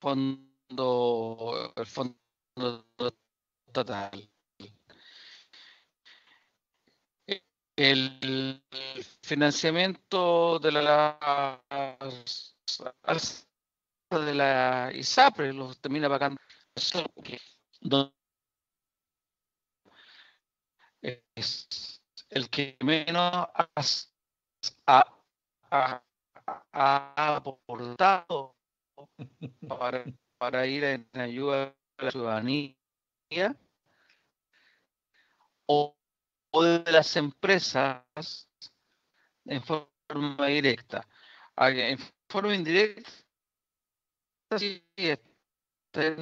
[0.01, 2.17] fondo el fondo
[3.73, 4.34] total
[7.77, 8.63] el
[9.23, 11.61] financiamiento de la
[14.11, 16.41] de la ISAPRE los termina pagando.
[21.03, 23.47] Es el que menos
[24.87, 25.05] ha,
[27.37, 28.57] aportado
[30.39, 32.75] para, ir en ayuda a la ciudadanía
[35.67, 35.97] o,
[36.63, 38.05] de las empresas
[39.45, 41.07] en forma directa.
[41.57, 43.11] Ah, en forma indirecta,
[44.59, 46.15] sí, está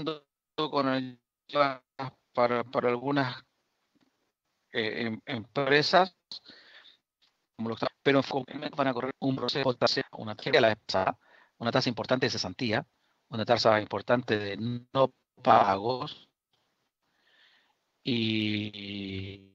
[0.57, 1.83] con ayuda
[2.33, 3.45] para, para algunas
[4.73, 6.17] eh, em, empresas,
[8.03, 8.23] pero
[8.77, 9.77] van a correr un proceso,
[10.13, 10.37] una,
[11.59, 12.87] una tasa importante de cesantía,
[13.29, 14.57] una tasa importante de
[14.93, 16.29] no pagos
[18.05, 19.52] y,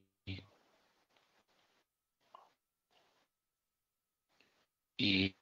[4.97, 5.35] y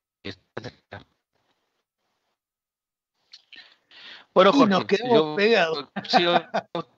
[4.34, 5.88] bueno, Jorge, nos quedamos pegados.
[6.10, 6.34] Sigo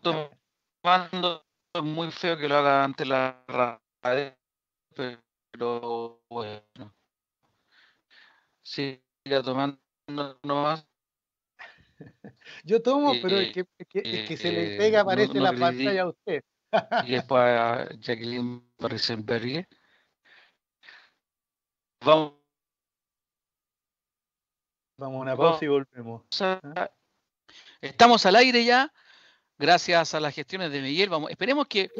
[0.01, 4.35] tomando es muy feo que lo haga ante la radio,
[5.51, 6.95] pero bueno.
[8.63, 9.79] Siga tomando
[10.43, 10.87] nomás.
[12.63, 16.43] Yo tomo, pero es que, que, se le pega, aparece la pantalla a usted.
[17.05, 19.67] y después a Jacqueline Risenberg.
[22.03, 22.36] Vamos.
[24.97, 26.23] Vamos a una pausa y volvemos.
[27.81, 28.91] Estamos al aire ya
[29.59, 31.09] gracias a las gestiones de Miguel.
[31.09, 31.91] Vamos, esperemos que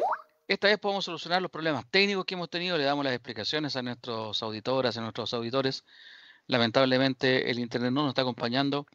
[0.48, 2.76] esta vez podamos solucionar los problemas técnicos que hemos tenido.
[2.76, 5.86] Le damos las explicaciones a nuestros auditoras, a nuestros auditores.
[6.48, 8.88] Lamentablemente el Internet no nos está acompañando.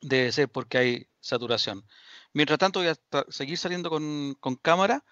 [0.00, 1.84] Debe ser porque hay saturación.
[2.32, 2.96] Mientras tanto voy a
[3.28, 5.04] seguir saliendo con, cámara,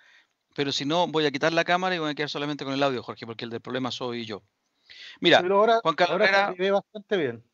[0.54, 2.82] pero si no voy a quitar la cámara y voy a quedar solamente con el
[2.82, 4.42] audio, Jorge, porque el del problema soy yo.
[5.20, 5.40] Mira,
[5.82, 7.44] Juan Carlos Herrera, bastante bien.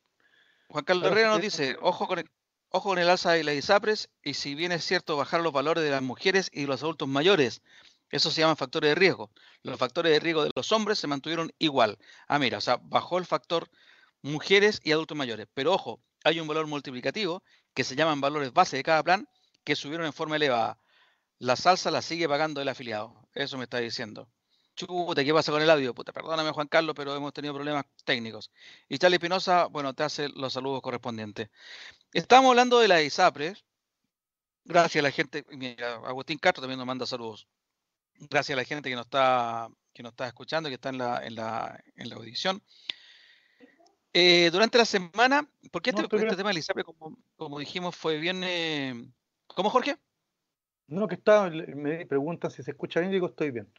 [0.73, 2.31] Juan Carlos Herrera nos dice, ojo con el,
[2.75, 5.85] Ojo con el alza de las ISAPRES y si bien es cierto bajar los valores
[5.85, 7.61] de las mujeres y los adultos mayores,
[8.09, 9.31] eso se llama factores de riesgo.
[9.63, 11.99] Los factores de riesgo de los hombres se mantuvieron igual.
[12.29, 13.69] Ah, mira, o sea, bajó el factor
[14.23, 15.49] mujeres y adultos mayores.
[15.53, 17.43] Pero ojo, hay un valor multiplicativo
[17.75, 19.29] que se llaman valores base de cada plan
[19.65, 20.79] que subieron en forma elevada.
[21.39, 23.29] La salsa la sigue pagando el afiliado.
[23.35, 24.31] Eso me está diciendo.
[24.75, 25.95] Chuta, ¿qué pasa con el audio?
[25.95, 28.51] Puta, perdóname Juan Carlos, pero hemos tenido problemas técnicos.
[28.89, 31.51] Y Charlie Espinosa, bueno, te hace los saludos correspondientes.
[32.13, 33.55] Estamos hablando de la ISAPRE.
[34.65, 37.49] Gracias a la gente, mira, Agustín Castro también nos manda saludos.
[38.31, 41.27] Gracias a la gente que nos está, que nos está escuchando, que está en la,
[41.27, 42.63] en la, en la audición.
[44.15, 48.19] Eh, durante la semana, porque este, este tema de la ISAPRE, como, como dijimos, fue
[48.19, 48.43] bien...
[48.45, 48.95] Eh,
[49.49, 49.97] ¿Cómo, Jorge?
[50.87, 53.71] No, que está, me preguntan si se escucha bien, digo, estoy bien.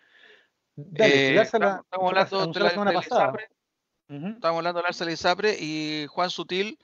[0.76, 3.34] Eh, estamos, hablando de la, semana pasada.
[4.08, 6.80] Estamos hablando de y Juan Sutil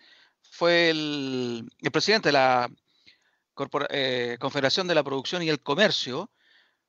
[0.51, 2.69] fue el, presidente de la
[3.89, 6.29] eh, Confederación de la Producción y el Comercio.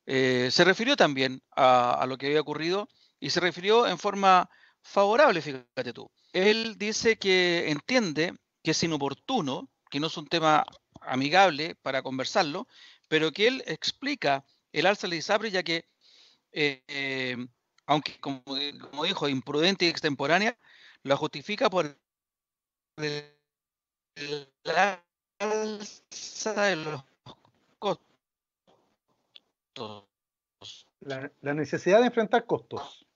[0.07, 4.49] Eh, se refirió también a, lo que había ocurrido y se refirió en forma
[4.83, 6.11] favorable, fíjate tú.
[6.33, 10.65] Él dice que entiende que es inoportuno, que no es un tema
[11.01, 12.67] amigable para conversarlo,
[13.09, 15.87] pero que él explica el alza de ISAPRE ya que
[16.53, 17.37] eh,
[17.87, 18.43] aunque como,
[19.05, 20.57] dijo, imprudente y extemporánea,
[21.03, 21.99] lo justifica por
[24.63, 25.05] la
[25.41, 27.03] alza de los
[27.81, 28.09] costos.
[31.01, 33.07] La, necesidad de enfrentar costos.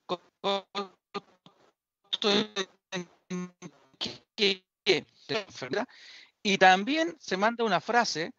[6.43, 8.33] Y también se manda una frase,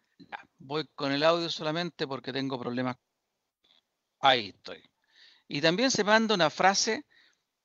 [0.59, 2.95] voy con el audio solamente porque tengo problemas
[4.19, 4.81] Ahí estoy.
[5.47, 7.05] Y también se manda una frase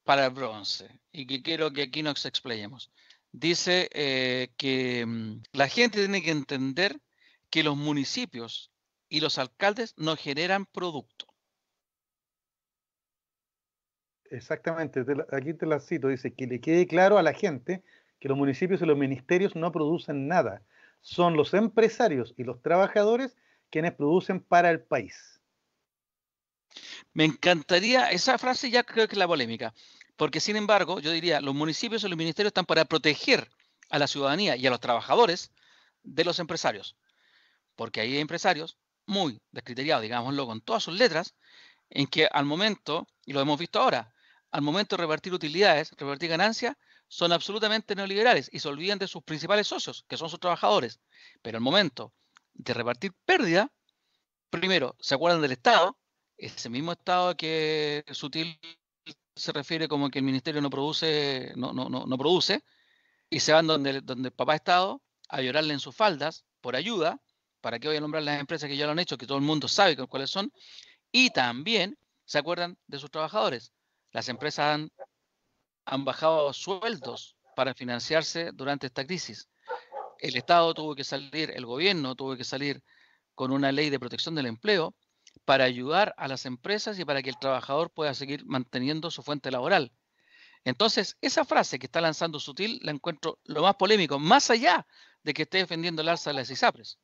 [0.05, 2.91] para el bronce y que quiero que aquí nos explayemos.
[3.33, 7.01] Dice eh, que mm, la gente tiene que entender
[7.51, 8.71] que los municipios
[9.09, 11.27] y los alcaldes no generan producto.
[14.31, 17.83] Exactamente, aquí te la cito, dice que le quede claro a la gente
[18.19, 20.63] que los municipios y los ministerios no producen nada,
[21.03, 23.37] son los empresarios y los trabajadores
[23.69, 25.42] quienes producen para el país.
[27.13, 29.75] Me encantaría, esa frase ya creo que es la polémica,
[30.17, 33.51] porque sin embargo yo diría, los municipios y los ministerios están para proteger
[33.91, 35.53] a la ciudadanía y a los trabajadores
[36.03, 36.97] de los empresarios,
[37.77, 41.35] porque hay empresarios muy descriteriados, digámoslo con todas sus letras,
[41.91, 44.15] en que al momento, y lo hemos visto ahora,
[44.51, 46.77] al momento de repartir utilidades, repartir ganancias,
[47.09, 51.01] son absolutamente neoliberales y se olvidan de sus principales socios, que son sus trabajadores.
[51.43, 52.15] Pero al momento
[52.55, 53.71] de repartir pérdida,
[54.49, 55.99] primero se acuerdan del Estado,
[56.47, 58.59] ese mismo Estado que Sutil
[59.35, 62.65] se refiere como que el ministerio no produce, no, no, no, produce,
[63.31, 67.21] y se van donde, donde el papá Estado a llorarle en sus faldas por ayuda,
[67.61, 69.45] para que voy a nombrar las empresas que ya lo han hecho, que todo el
[69.45, 70.53] mundo sabe cuáles son,
[71.13, 73.73] y también se acuerdan de sus trabajadores.
[74.11, 74.91] Las empresas han,
[75.85, 79.49] han bajado sueldos para financiarse durante esta crisis.
[80.19, 82.83] El Estado tuvo que salir, el gobierno tuvo que salir
[83.35, 84.95] con una ley de protección del empleo
[85.45, 89.51] para ayudar a las empresas y para que el trabajador pueda seguir manteniendo su fuente
[89.51, 89.93] laboral.
[90.65, 94.87] Entonces, esa frase que está lanzando Sutil la encuentro lo más polémico, más allá
[95.25, 96.99] de que esté defendiendo el alza de las ISAPRES.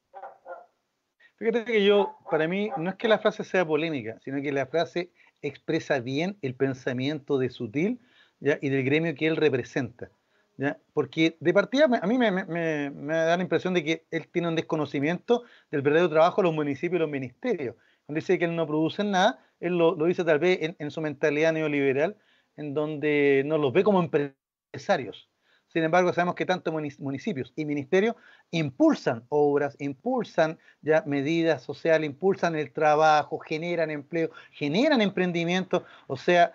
[1.39, 4.67] Fíjate que yo, para mí, no es que la frase sea polémica, sino que la
[4.67, 8.01] frase expresa bien el pensamiento de Sutil
[8.41, 8.59] ¿ya?
[8.61, 10.11] y del gremio que él representa.
[10.57, 10.79] ¿ya?
[10.93, 15.45] Porque de partida a mí me, da la impresión de que él tiene un desconocimiento
[15.71, 17.77] del verdadero trabajo de los municipios y los ministerios.
[18.09, 22.17] Dice que él no produce nada, él lo, dice tal vez en, su mentalidad neoliberal,
[22.57, 25.29] en donde no los ve como empresarios.
[25.67, 28.17] Sin embargo, sabemos que tanto municipios y ministerios
[28.51, 35.85] impulsan obras, impulsan ya medidas sociales, impulsan el trabajo, generan empleo, generan emprendimiento.
[36.07, 36.53] O sea,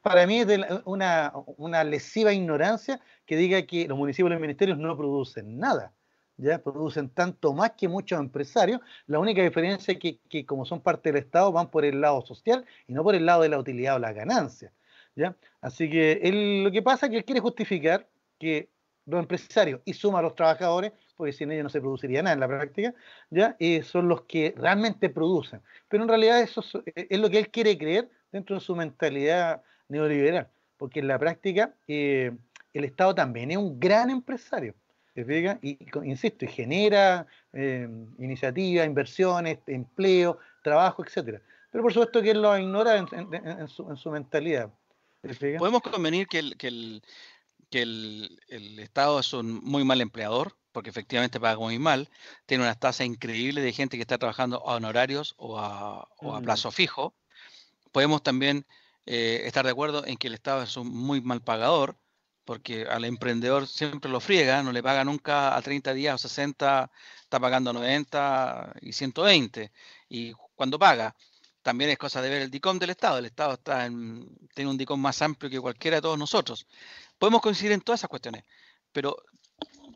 [0.00, 0.46] para mí es
[0.84, 5.92] una, una lesiva ignorancia que diga que los municipios y los ministerios no producen nada.
[6.36, 6.62] ¿Ya?
[6.62, 8.80] producen tanto más que muchos empresarios.
[9.06, 12.64] La única diferencia es que, como son parte del Estado van por el lado social
[12.86, 14.72] y no por el lado de la utilidad o la ganancia.
[15.14, 15.36] ¿ya?
[15.60, 18.70] Así que él, lo que pasa es que él quiere justificar que
[19.06, 22.40] los empresarios y suma a los trabajadores, porque sin ellos no se produciría nada en
[22.40, 22.94] la práctica,
[23.30, 23.56] ¿ya?
[23.58, 25.60] Y son los que realmente producen.
[25.88, 30.48] Pero en realidad eso es lo que él quiere creer dentro de su mentalidad neoliberal,
[30.76, 32.32] porque en la práctica eh,
[32.72, 34.74] el Estado también es un gran empresario.
[35.14, 41.42] Y, insisto, y genera eh, iniciativas, inversiones, empleo, trabajo, etcétera.
[41.70, 44.70] Pero por supuesto que él lo ignora en, su, mentalidad.
[45.58, 47.02] Podemos convenir que el, que, el,
[47.70, 52.08] que el, Estado es un muy mal empleador, porque efectivamente paga muy mal,
[52.46, 56.40] tiene una tasa increíble de gente que está trabajando a honorarios o a, o a
[56.40, 56.44] mm.
[56.44, 57.14] plazo fijo.
[57.90, 58.66] Podemos también
[59.06, 61.96] eh, estar de acuerdo en que el Estado es un muy mal pagador,
[62.44, 66.90] porque al emprendedor siempre lo friega, no le paga nunca a 30 días o 60,
[67.22, 69.72] está pagando 90 y 120.
[70.08, 71.14] Y cuando paga,
[71.62, 73.18] también es cosa de ver el DICOM del Estado.
[73.18, 73.88] El Estado está
[74.54, 76.66] tiene un DICOM más amplio que cualquiera de todos nosotros.
[77.18, 78.44] Podemos coincidir en todas esas cuestiones,
[78.92, 79.16] pero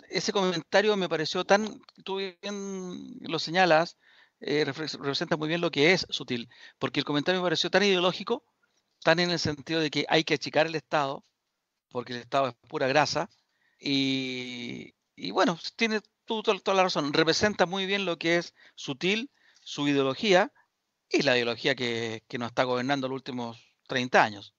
[0.09, 3.97] ese comentario me pareció tan, tú bien lo señalas,
[4.41, 8.45] eh, representa muy bien lo que es sutil, porque el comentario me pareció tan ideológico,
[9.03, 11.25] tan en el sentido de que hay que achicar el Estado,
[11.91, 13.29] porque el Estado es pura grasa.
[13.79, 14.95] Y,
[15.33, 17.13] bueno, tiene toda, la razón.
[17.13, 20.53] Representa muy bien lo que es sutil, su ideología
[21.11, 24.55] y la ideología que, nos está gobernando los últimos 30 años.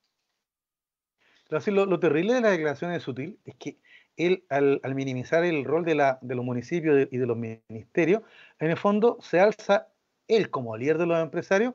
[1.68, 3.80] lo, terrible de la declaración de Sutil es que
[4.16, 8.24] él, al, minimizar el rol de, la, de los municipios y de los ministerios,
[8.60, 9.90] en el fondo se alza
[10.28, 11.74] él como líder de los empresarios,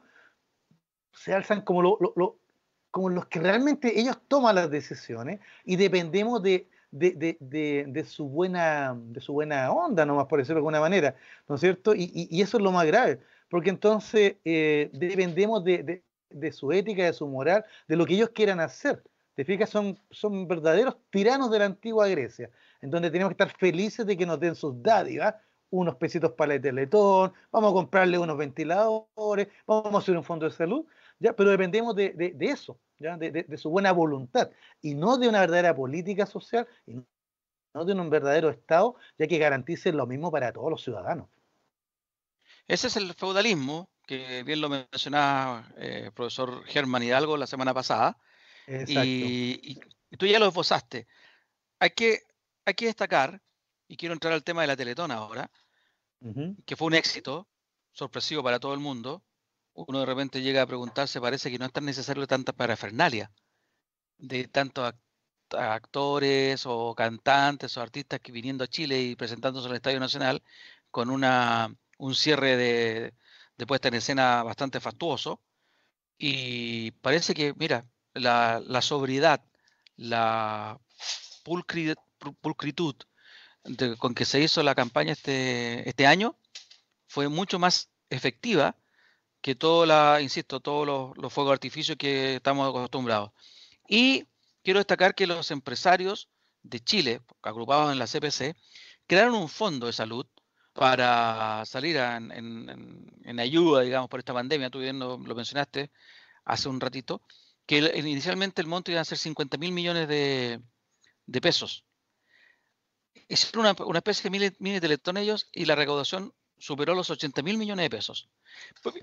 [1.13, 2.39] se alzan como lo,
[2.93, 9.21] como los que realmente ellos toman las decisiones y dependemos de, de, su, buena, de
[9.21, 11.17] su buena onda, nomás por decirlo de alguna manera,
[11.49, 11.95] ¿no es cierto?
[11.97, 13.19] Y, eso es lo más grave,
[13.49, 16.03] porque entonces eh, dependemos de,
[16.53, 19.03] su ética, de su moral, de lo que ellos quieran hacer.
[19.35, 19.71] ¿Te fijas?
[19.71, 22.51] Son, son verdaderos tiranos de la antigua Grecia,
[22.83, 25.35] en donde tenemos que estar felices de que nos den sus dádivas,
[25.71, 30.45] unos pesitos para el teletón, vamos a comprarle unos ventiladores, vamos a hacer un fondo
[30.45, 30.85] de salud,
[31.31, 34.51] pero dependemos de, eso, De, su buena voluntad,
[34.81, 36.95] y no de una verdadera política social, y
[37.75, 41.29] no de un verdadero Estado, ya que garantice lo mismo para todos los ciudadanos.
[42.69, 47.75] Ese es el feudalismo, que bien lo mencionaba el eh, profesor Germán Hidalgo la semana
[47.75, 48.17] pasada,
[48.69, 49.81] y,
[50.17, 51.09] tú ya lo esbozaste.
[51.81, 52.21] Hay que,
[52.77, 53.43] que destacar,
[53.89, 55.51] y quiero entrar al tema de la Teletón ahora,
[56.65, 57.49] que fue un éxito,
[57.91, 59.25] sorpresivo para todo el mundo,
[59.75, 63.31] uno de repente llega a preguntarse, parece que no es tan necesario tanta parafernalia
[64.19, 64.95] de tantos
[65.51, 70.43] actores o cantantes o artistas que viniendo a Chile y presentándose en el Estadio Nacional
[70.91, 73.15] con una, un cierre de,
[73.57, 75.41] de puesta en escena bastante fastuoso.
[76.19, 79.45] Y parece que, mira, la, la sobriedad,
[79.97, 80.79] la
[81.45, 82.97] pulcritud
[83.99, 86.37] con que se hizo la campaña este, este año
[87.07, 88.77] fue mucho más efectiva
[89.43, 93.33] que todo la, insisto, todos los, los fuegos de que estamos acostumbrados.
[93.89, 94.25] Y
[94.63, 96.29] quiero destacar que los empresarios
[96.63, 98.57] de Chile, agrupados en la CPC,
[99.07, 100.27] crearon un fondo de salud
[100.73, 104.71] para salir en, ayuda, digamos, por esta pandemia.
[104.71, 105.91] Tú bien lo, mencionaste
[106.45, 107.23] hace un ratito,
[107.67, 110.61] que inicialmente el monto iba a ser 50 mil millones de,
[111.41, 111.85] pesos.
[113.29, 116.33] Es una, una especie de mini teletón ellos y la recaudación
[116.63, 118.31] superó los 80 mil millones de pesos.
[118.85, 118.95] Pues,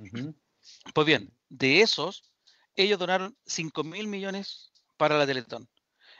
[0.94, 2.32] pues, bien, de esos,
[2.74, 5.70] ellos donaron 5 mil millones para la Teletón.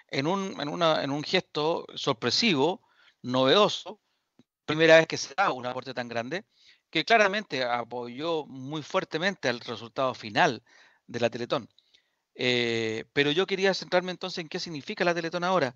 [0.10, 2.82] En un, en, una, en un gesto sorpresivo,
[3.22, 4.02] novedoso,
[4.66, 6.46] primera vez que se da un aporte tan grande,
[6.90, 10.62] que claramente apoyó muy fuertemente al resultado final
[11.08, 11.70] de la Teletón.
[12.36, 15.74] Eh, pero yo quería centrarme entonces en qué significa la Teletón ahora.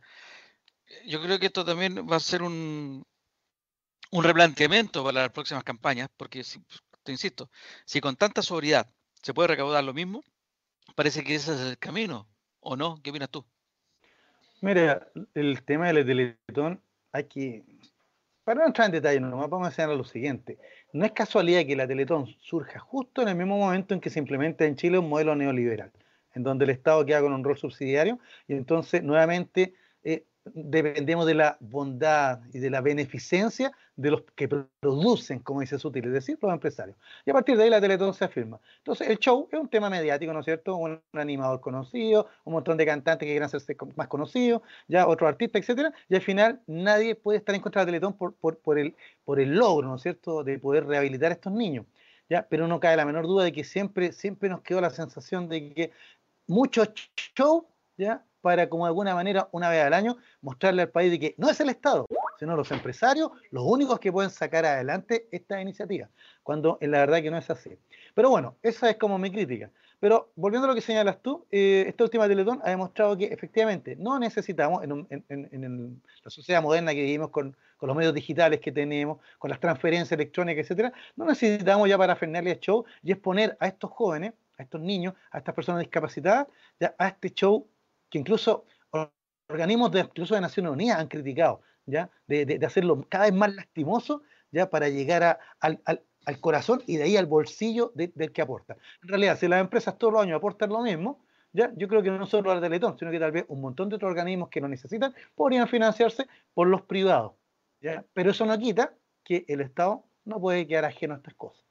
[1.06, 3.06] Yo creo que esto también va a ser un,
[4.14, 6.44] un replanteamiento para las próximas campañas, porque,
[7.02, 7.50] te insisto,
[7.84, 8.88] si con tanta sobriedad
[9.24, 10.24] se puede recaudar lo mismo,
[10.94, 12.28] parece que ese es el camino,
[12.60, 13.00] ¿o no?
[13.02, 13.44] ¿Qué opinas tú?
[14.62, 16.80] Mira, el tema del Teletón
[17.12, 17.64] hay que
[18.44, 20.60] para no entrar en detalle, nomás vamos a enseñar lo siguiente.
[20.92, 24.20] No es casualidad que la Teletón surja justo en el mismo momento en que se
[24.20, 25.92] implementa en Chile un modelo neoliberal,
[26.34, 31.36] en donde el Estado queda con un rol subsidiario y entonces nuevamente eh, dependemos de
[31.36, 36.38] la bondad y de la beneficencia de los que producen, como dice Sutil, es decir,
[36.42, 36.98] los empresarios.
[37.26, 38.60] Y a partir de ahí la Teletón se afirma.
[38.80, 40.76] Entonces, el show es un tema mediático, ¿no es cierto?
[40.76, 45.60] Un, animador conocido, un montón de cantantes que quieran hacerse más conocidos, ya otro artista,
[45.60, 48.96] etcétera, y al final nadie puede estar en contra de la Teletón por, por, el,
[49.24, 51.86] por el logro, ¿no es cierto?, de poder rehabilitar a estos niños.
[52.30, 52.48] ¿ya?
[52.50, 55.74] Pero no cabe la menor duda de que siempre, siempre nos quedó la sensación de
[55.74, 55.92] que
[56.48, 56.90] muchos
[57.36, 57.68] show,
[57.98, 58.26] ¿ya?
[58.42, 61.50] para, como de alguna manera, una vez al año, mostrarle al país de que no
[61.50, 62.08] es el Estado,
[62.40, 66.10] sino los empresarios los únicos que pueden sacar adelante esta iniciativa,
[66.44, 67.78] cuando en la verdad que no es así.
[68.14, 69.70] Pero bueno, esa es como mi crítica.
[70.04, 73.96] Pero volviendo a lo que señalas tú, eh, esta última Teletón ha demostrado que efectivamente
[73.96, 79.50] no necesitamos, en, la sociedad moderna que vivimos con, los medios digitales que tenemos, con
[79.50, 84.34] las transferencias electrónicas, etcétera, no necesitamos ya para el show y exponer a estos jóvenes,
[84.58, 86.48] a estos niños, a estas personas discapacitadas,
[86.80, 87.66] ya a este show
[88.10, 88.66] que incluso
[89.50, 92.10] organismos de, incluso de Naciones Unidas han criticado, ¿ya?
[92.28, 94.70] De, hacerlo cada vez más lastimoso, ¿ya?
[94.70, 95.80] Para llegar al,
[96.40, 98.78] corazón y de ahí al bolsillo del que aporta.
[99.02, 101.72] En realidad, si las empresas todos los años aportan lo mismo, ¿ya?
[101.76, 104.10] Yo creo que no solo la Teletón, sino que tal vez un montón de otros
[104.10, 107.34] organismos que lo necesitan podrían financiarse por los privados,
[107.82, 108.06] ¿ya?
[108.14, 111.64] Pero eso no quita que el Estado no puede quedar ajeno a estas cosas.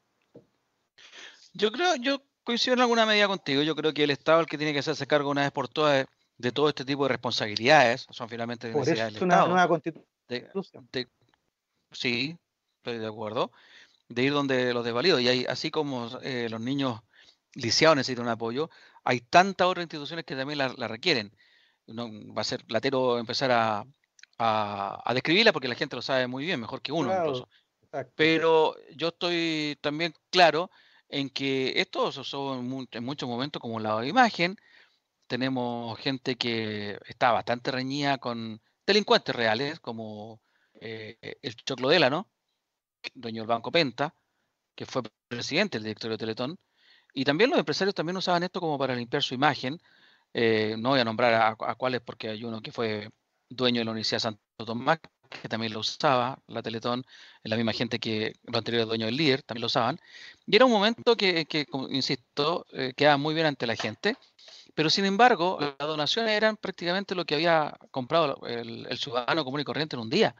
[1.55, 3.63] Yo creo, yo coincido en alguna medida contigo.
[3.63, 6.07] Yo creo que el Estado el que tiene que hacerse cargo una vez por todas
[6.43, 10.05] de todo este tipo de responsabilidades, son finalmente del una nueva constitución.
[11.93, 12.36] sí,
[12.78, 13.53] estoy de acuerdo,
[14.09, 15.20] de ir donde los desvalidos.
[15.20, 17.01] Y hay, así como eh, los niños
[17.55, 18.70] lisiados necesitan un apoyo,
[19.05, 21.32] hay tantas otras instituciones que también la, requieren.
[21.86, 23.84] No, va a ser platero empezar a,
[24.38, 27.49] a, describirla porque la gente lo sabe muy bien, mejor que uno incluso.
[28.16, 30.70] Pero yo estoy también claro
[31.09, 34.57] en que esto son en muchos momentos como la imagen,
[35.33, 40.43] tenemos gente que está bastante reñida con delincuentes reales, como
[40.74, 42.28] eh, el Choclodela, ¿no?
[43.14, 44.14] Dueño del Banco Penta,
[44.74, 46.59] que fue presidente del directorio de Teletón.
[47.14, 49.80] Y también los empresarios también usaban esto como para limpiar su imagen.
[50.35, 53.09] Eh, no voy a nombrar a, cuáles porque hay uno que fue
[53.49, 54.99] dueño de la Universidad de Santo Tomás,
[55.30, 57.07] que también lo usaba, la Teletón,
[57.43, 59.99] la misma gente que los anteriores dueños del líder, también lo usaban.
[60.45, 64.18] Y era un momento que, que insisto, eh, quedaba muy bien ante la gente
[64.75, 69.64] pero sin embargo, las donaciones eran prácticamente lo que había comprado el, ciudadano común y
[69.64, 70.35] corriente en un día.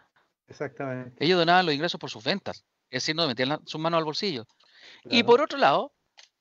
[0.49, 1.23] Exactamente.
[1.25, 4.47] Ellos donaban los ingresos por sus ventas, es decir, no metían sus manos al bolsillo.
[5.05, 5.93] Y por otro lado,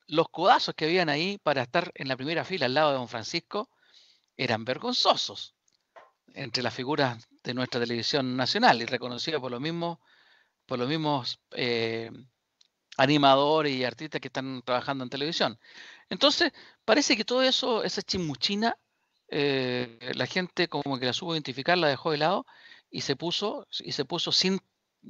[0.08, 3.08] los codazos que habían ahí para estar en la primera fila al lado de don
[3.08, 3.70] Francisco
[4.38, 5.56] eran vergonzosos
[6.34, 10.00] entre las figuras de nuestra televisión nacional y reconocidas por los mismos,
[10.66, 12.12] por los mismos eh,
[13.02, 15.60] animadores y artistas que están trabajando en televisión.
[16.10, 16.52] Entonces,
[16.86, 18.78] parece que todo eso, esa chimuchina,
[19.30, 22.46] eh, la gente como que la supo identificar, la dejó de lado
[22.90, 24.60] y se puso, y se puso sin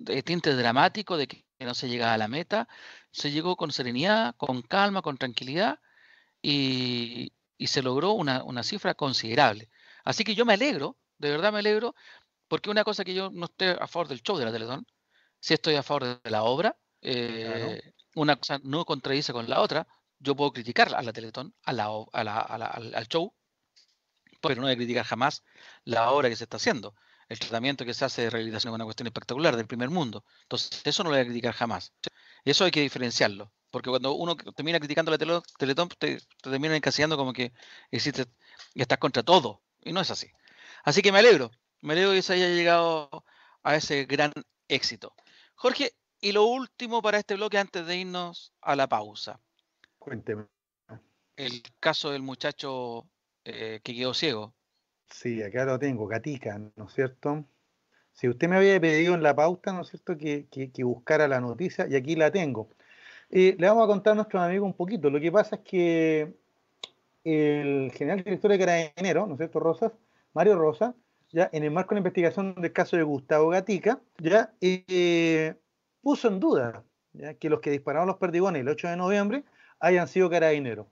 [0.07, 2.67] eh, tinte dramático de que no se llegaba a la meta,
[3.11, 5.79] se llegó con serenidad, con calma, con tranquilidad
[6.41, 7.33] y,
[7.65, 9.69] se logró una, cifra considerable.
[10.03, 11.95] Así que yo me alegro, de verdad me alegro,
[12.47, 14.87] porque una cosa que yo no estoy a favor del show de la Teletón,
[15.39, 19.87] si estoy a favor de la obra, eh, una cosa no contradice con la otra,
[20.19, 23.33] yo puedo criticar a la Teletón, a la, al show,
[24.41, 25.43] pero no voy a criticar jamás
[25.83, 26.95] la obra que se está haciendo.
[27.29, 30.25] El tratamiento que se hace de rehabilitación es una cuestión espectacular del primer mundo.
[30.43, 31.93] Entonces, eso no lo voy a criticar jamás.
[32.43, 33.53] Eso hay que diferenciarlo.
[33.69, 37.53] Porque cuando uno termina criticando la Teletón, te, te termina encasillando como que
[37.89, 38.25] existe,
[38.75, 39.61] estás contra todo.
[39.81, 40.27] Y no es así.
[40.83, 41.51] Así que me alegro.
[41.81, 43.23] Me alegro que se haya llegado
[43.63, 44.33] a ese gran
[44.67, 45.15] éxito.
[45.55, 49.39] Jorge, y lo último para este bloque antes de irnos a la pausa.
[49.99, 50.45] Cuénteme.
[51.35, 53.07] El caso del muchacho
[53.43, 54.53] eh, que quedó ciego.
[55.09, 57.43] Sí, acá lo tengo, Gatica, ¿no es cierto?
[58.13, 60.47] Si usted me había pedido en la pauta, ¿no es cierto?, que,
[60.83, 62.69] buscara la noticia, y aquí la tengo.
[63.29, 65.09] Eh, le vamos a contar a nuestros amigos un poquito.
[65.09, 66.33] Lo que pasa es que
[67.23, 69.91] el general director de Carabineros, ¿no es cierto, Rosas?
[70.33, 70.95] Mario Rosa,
[71.31, 75.55] ya en el marco de la investigación del caso de Gustavo Gatica, ya eh,
[76.01, 76.83] puso en duda
[77.39, 79.43] que los que dispararon los perdigones el 8 de noviembre
[79.79, 80.87] hayan sido carabineros.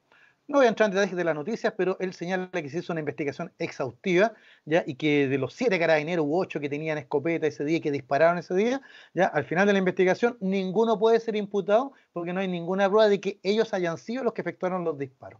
[0.49, 2.91] No voy a entrar en detalles de las noticias, pero él señala que se hizo
[2.91, 4.33] una investigación exhaustiva,
[4.65, 4.83] ¿ya?
[4.87, 8.39] y que de los siete carabineros u ocho que tenían escopeta ese día que dispararon
[8.39, 8.81] ese día,
[9.13, 13.07] ya al final de la investigación ninguno puede ser imputado porque no hay ninguna prueba
[13.07, 15.39] de que ellos hayan sido los que efectuaron los disparos.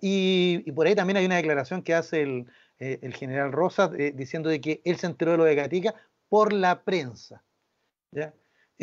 [0.00, 2.46] Y, por ahí también hay una declaración que hace el,
[2.78, 5.94] eh, general Rosas eh, diciendo de que él se enteró de lo de Gatica
[6.30, 7.42] por la prensa.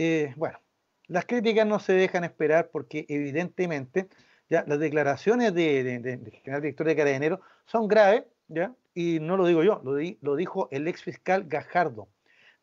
[0.01, 0.57] Eh, bueno,
[1.07, 4.07] las críticas no se dejan esperar porque evidentemente
[4.49, 4.63] ¿ya?
[4.65, 8.73] Las declaraciones del de, general director de Carabineros son graves, ¿ya?
[8.93, 12.07] Y no lo digo yo, lo, dijo el ex fiscal Gajardo,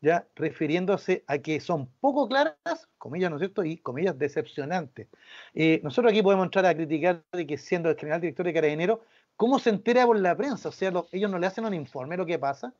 [0.01, 0.27] ¿ya?
[0.35, 3.63] Refiriéndose a que son poco claras, comillas, ¿no es cierto?
[3.63, 5.07] Y comillas decepcionantes.
[5.53, 9.01] Eh, nosotros aquí podemos entrar a criticar de que siendo el general director de Carabineros,
[9.35, 10.69] ¿cómo se entera por la prensa?
[10.69, 12.73] O sea, ellos no le hacen un informe lo que pasa,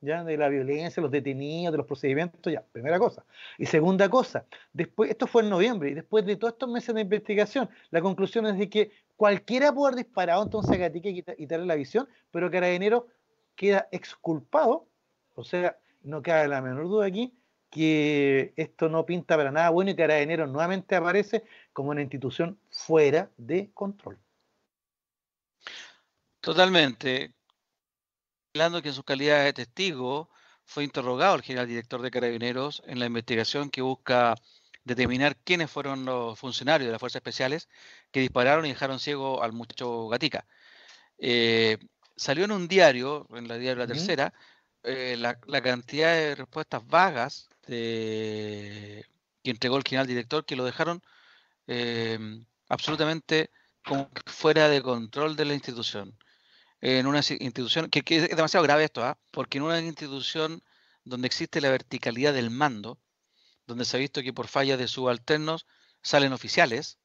[0.00, 0.24] ¿ya?
[0.24, 3.24] de la violencia, los detenidos, de los procedimientos, ya, primera cosa.
[3.58, 7.02] Y segunda cosa, después, esto fue en noviembre, y después de todos estos meses de
[7.02, 11.66] investigación, la conclusión es de que cualquiera puede haber disparado entonces a Gatica y quitarle
[11.66, 13.08] la visión, pero Carabinero
[13.54, 14.86] queda exculpado,
[15.34, 17.34] o sea, no cabe la menor duda aquí,
[17.70, 23.30] que esto no pinta para nada bueno y Carabinero nuevamente aparece como una institución fuera
[23.36, 24.18] de control.
[26.40, 27.34] Totalmente
[28.54, 30.28] hablando que en su calidad de testigo
[30.64, 34.34] fue interrogado el general director de Carabineros en la investigación que busca
[34.84, 37.68] determinar quiénes fueron los funcionarios de las fuerzas especiales
[38.10, 40.46] que dispararon y dejaron ciego al muchacho Gatica.
[41.18, 41.78] Eh,
[42.16, 44.32] salió en un diario, en la diario La Tercera,
[44.82, 49.04] eh, la, cantidad de respuestas vagas que
[49.44, 51.02] entregó el general director que lo dejaron
[51.66, 52.18] eh,
[52.68, 53.50] absolutamente
[54.26, 56.16] fuera de control de la institución
[56.80, 59.18] en una institución, que, es demasiado grave esto, ¿ah?
[59.30, 60.62] porque en una institución
[61.04, 62.98] donde existe la verticalidad del mando,
[63.66, 65.66] donde se ha visto que por fallas de subalternos
[66.02, 66.98] salen oficiales,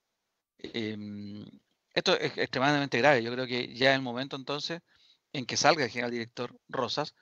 [0.59, 1.45] em,
[1.93, 3.23] esto es extremadamente grave.
[3.23, 4.81] Yo creo que ya es el momento entonces
[5.33, 7.15] en que salga el general director Rosas,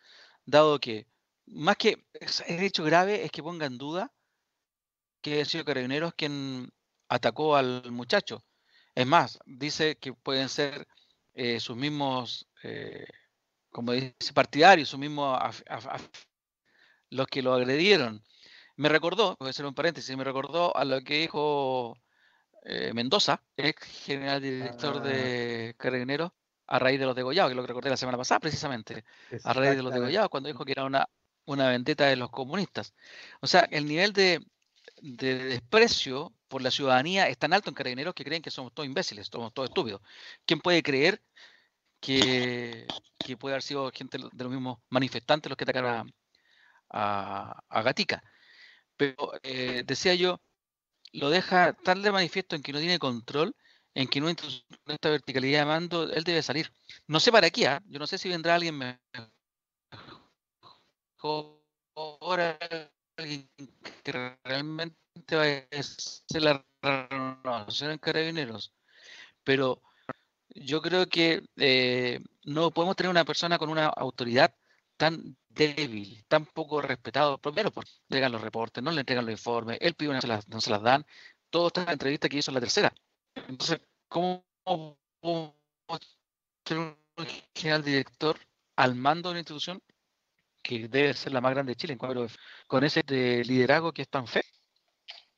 [0.45, 1.07] dado que
[1.45, 2.05] más que
[2.47, 4.11] el hecho grave es que ponga en duda
[5.21, 6.71] que ha sido Carabineros quien
[7.07, 8.43] atacó al muchacho.
[8.95, 10.87] Es más, dice que pueden ser
[11.33, 13.07] eh, sus mismos, eh,
[13.71, 15.39] como dice, partidarios, sus mismos,
[17.09, 18.23] los que lo agredieron.
[18.75, 21.97] Me recordó, voy a hacer un paréntesis, me recordó a lo que dijo
[22.63, 25.07] eh, Mendoza, ex general director ah.
[25.07, 26.31] de Carabineros,
[26.67, 29.03] a raíz de los degollados, que lo que recordé la semana pasada precisamente,
[29.43, 31.07] a raíz de los degollados, cuando dijo que era una,
[31.45, 32.93] una vendetta de los comunistas.
[33.41, 34.39] O sea, el nivel de,
[35.01, 38.85] de desprecio por la ciudadanía es tan alto en carabineros que creen que somos todos
[38.85, 40.01] imbéciles, somos todos estúpidos.
[40.45, 41.19] ¿Quién puede creer
[41.99, 42.85] que,
[43.39, 46.13] puede haber sido gente de los mismos manifestantes los que atacaron
[46.91, 48.23] a, Gatica?
[48.95, 50.39] Pero eh, decía yo,
[51.13, 53.55] lo deja tan de manifiesto en que no tiene control,
[53.95, 54.37] en que no en
[54.85, 56.71] esta verticalidad de mando, él debe salir.
[57.07, 57.81] No sé para qué, ¿ah?
[57.87, 58.99] yo no sé si vendrá alguien mejor,
[63.17, 63.49] alguien
[64.03, 64.11] que
[64.43, 65.45] realmente va
[65.83, 68.73] ser la renovación en carabineros,
[69.43, 69.81] pero
[70.55, 74.53] yo creo que eh, no podemos tener una persona con una autoridad
[74.97, 77.37] tan débil, tan poco respetado.
[77.39, 80.61] Primero, porque le entregan los reportes, no le entregan los informes, él pide una, no
[80.61, 81.05] se las, dan.
[81.49, 82.93] Todas estas entrevistas que hizo en la tercera.
[83.35, 85.55] Entonces, ¿cómo podemos
[86.63, 88.37] tener un general director
[88.75, 89.81] al mando de una institución
[90.61, 92.27] que debe ser la más grande de Chile en cuanto
[92.67, 93.03] con ese
[93.43, 94.42] liderazgo que es tan feo?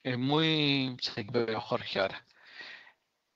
[0.06, 0.96] Es muy,
[1.62, 2.24] Jorge ahora,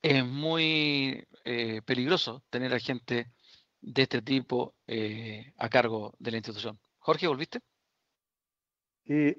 [0.02, 3.32] es muy eh, peligroso tener a gente
[3.80, 6.78] de este tipo eh, a cargo de la institución.
[7.00, 7.58] Jorge, ¿volviste?
[9.04, 9.34] he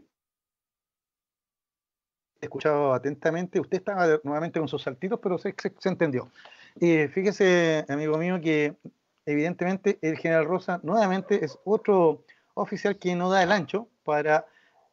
[2.42, 3.62] escuchado atentamente.
[3.62, 5.56] Usted estaba nuevamente con sus saltitos, pero se,
[5.86, 6.30] entendió.
[6.78, 8.76] fíjese, amigo mío, que
[9.26, 12.26] evidentemente el general Rosa nuevamente es otro
[12.56, 14.46] oficial que no da el ancho para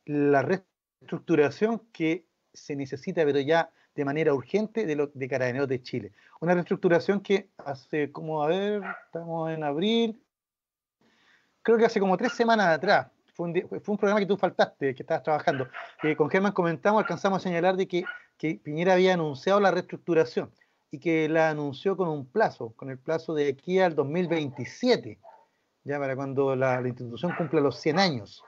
[0.04, 2.27] la reestructuración que
[2.58, 6.12] se necesita, pero ya de manera urgente, de, los de Carabineros de Chile.
[6.40, 10.22] Una reestructuración que hace como, a ver, estamos en abril,
[11.62, 15.22] creo que hace como tres semanas atrás, fue un, programa que tú faltaste, que estabas
[15.22, 15.68] trabajando,
[16.02, 18.04] que con Germán comentamos, alcanzamos a señalar de que,
[18.36, 20.50] que Piñera había anunciado la reestructuración
[20.90, 25.18] y que la anunció con un plazo, con el plazo de aquí al 2027,
[25.84, 28.42] ya para cuando la, la institución cumpla los 100 años.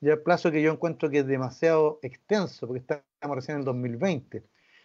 [0.00, 3.64] Ya el plazo que yo encuentro que es demasiado extenso, porque estamos recién en el
[3.64, 4.42] 2020.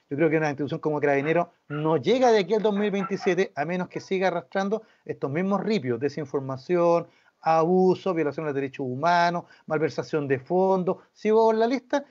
[0.10, 3.90] Yo creo que una institución como Carabinero no llega de aquí al 2027 a menos
[3.90, 7.08] que siga arrastrando estos mismos ripios, desinformación,
[7.42, 10.98] abuso, violación de los derechos humanos, malversación de fondos.
[11.12, 12.06] Sigo con la lista.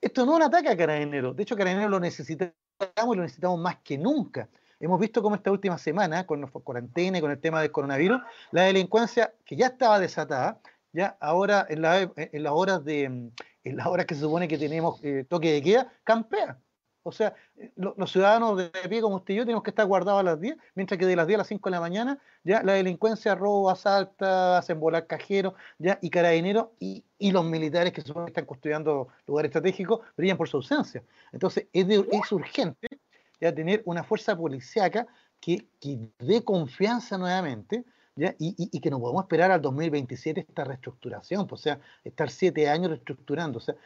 [0.00, 1.34] Esto no es un ataque a Carabinero.
[1.34, 4.48] De hecho, Carabinero lo necesitamos y lo necesitamos más que nunca.
[4.78, 8.22] Hemos visto cómo esta última semana, con la cuarentena y con el tema del coronavirus,
[8.52, 10.60] la delincuencia que ya estaba desatada,
[10.92, 13.30] ya ahora en las horas de
[13.64, 16.58] en las horas que se supone que tenemos eh, toque de queda, campea.
[17.02, 20.20] O sea, eh, los ciudadanos de pie como usted y yo tenemos que estar guardados
[20.20, 22.62] a las 10, mientras que de las 10 a las 5 de la mañana ya
[22.62, 28.02] la delincuencia roba, asalta, hacen volar cajeros, ya, y carabineros y, y los militares que
[28.02, 31.02] que están construyendo lugares estratégicos brillan por su ausencia.
[31.32, 32.88] Entonces, es, es urgente
[33.40, 35.06] ya tener una fuerza policíaca
[35.40, 37.84] que, que dé confianza nuevamente,
[38.16, 42.90] Y, que no podemos esperar al 2027 esta reestructuración, pues, o sea, estar siete años
[42.90, 43.58] reestructurando.
[43.58, 43.76] O sea,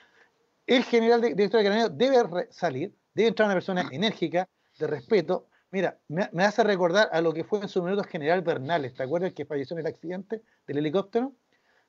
[0.66, 4.48] el general de, director de Carabineros debe salir, debe entrar una persona enérgica,
[4.78, 5.48] de respeto.
[5.70, 9.32] Mira, me, hace recordar a lo que fue en su minuto general Bernales, ¿te acuerdas
[9.32, 11.32] que falleció en el accidente del helicóptero?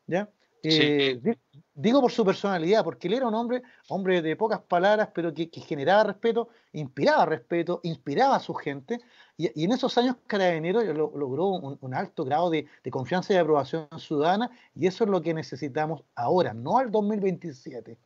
[0.08, 0.30] ¿Ya?
[0.68, 1.38] Eh,
[1.74, 5.48] digo por su personalidad, porque él era un hombre, hombre de pocas palabras, pero que,
[5.48, 9.00] generaba respeto, inspiraba respeto, inspiraba a su gente,
[9.38, 13.88] y, en esos años Carabineros logró un, alto grado de, de, confianza y de aprobación
[13.98, 17.98] ciudadana, y eso es lo que necesitamos ahora, no al 2027.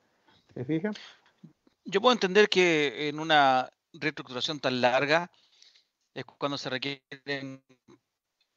[0.54, 0.94] ¿Se fijan?
[1.86, 5.32] Yo puedo entender que en una reestructuración tan larga
[6.14, 7.64] es cuando se requieren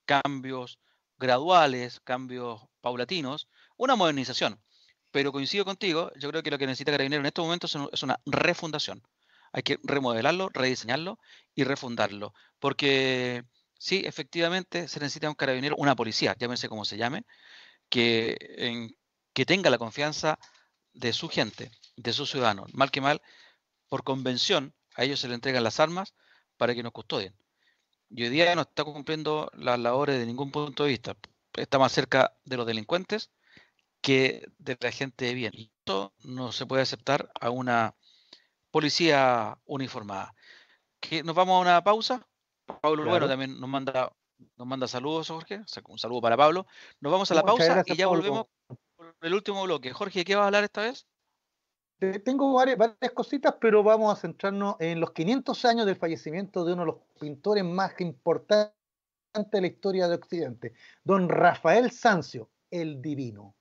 [0.04, 0.78] cambios
[1.18, 4.60] graduales, cambios paulatinos, una modernización.
[5.10, 8.18] Pero coincido contigo, yo creo que lo que necesita Carabinero en estos momentos es una
[8.24, 9.02] refundación.
[9.52, 11.18] Hay que remodelarlo, rediseñarlo
[11.54, 12.32] y refundarlo.
[12.58, 13.44] Porque
[13.78, 17.24] sí, efectivamente se necesita un carabinero, una policía, llámese como se llame,
[17.90, 18.94] que,
[19.34, 20.38] que tenga la confianza
[20.94, 22.72] de su gente, de sus ciudadanos.
[22.74, 23.20] Mal que mal,
[23.88, 26.14] por convención, a ellos se le entregan las armas
[26.56, 27.34] para que nos custodien.
[28.08, 31.16] Y hoy día no está cumpliendo las labores de ningún punto de vista.
[31.54, 33.30] Está más cerca de los delincuentes
[34.02, 35.52] que de la gente de bien.
[35.54, 37.94] Esto no se puede aceptar a una
[38.70, 40.34] policía uniformada.
[41.00, 42.26] Que nos vamos a una pausa.
[42.80, 44.12] Pablo bueno también nos manda
[44.56, 45.62] nos manda saludos, Jorge.
[45.88, 46.66] Un saludo para Pablo.
[47.00, 48.46] Nos vamos a la pausa y ya volvemos
[48.96, 49.92] por el último bloque.
[49.92, 51.06] Jorge, ¿qué vas a hablar esta vez?
[52.24, 52.78] Tengo varias,
[53.14, 56.96] cositas, pero vamos a centrarnos en los 500 años del fallecimiento de uno de los
[57.20, 58.74] pintores más importantes
[59.32, 60.74] de la historia de Occidente,
[61.04, 63.54] don Rafael Sancio, el Divino.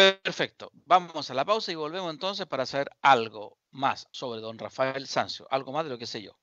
[0.00, 0.70] Perfecto.
[0.86, 5.46] Vamos a la pausa y volvemos entonces para saber algo más sobre don Rafael Sancio,
[5.50, 6.38] algo más de lo que sé yo.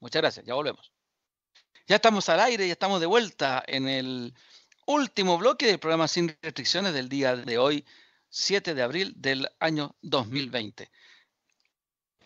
[0.00, 0.90] Muchas gracias, ya volvemos.
[1.86, 4.34] Ya estamos al aire, ya estamos de vuelta en el
[4.86, 7.84] último bloque del programa Sin Restricciones del día de hoy,
[8.30, 10.90] 7 de abril del año 2020.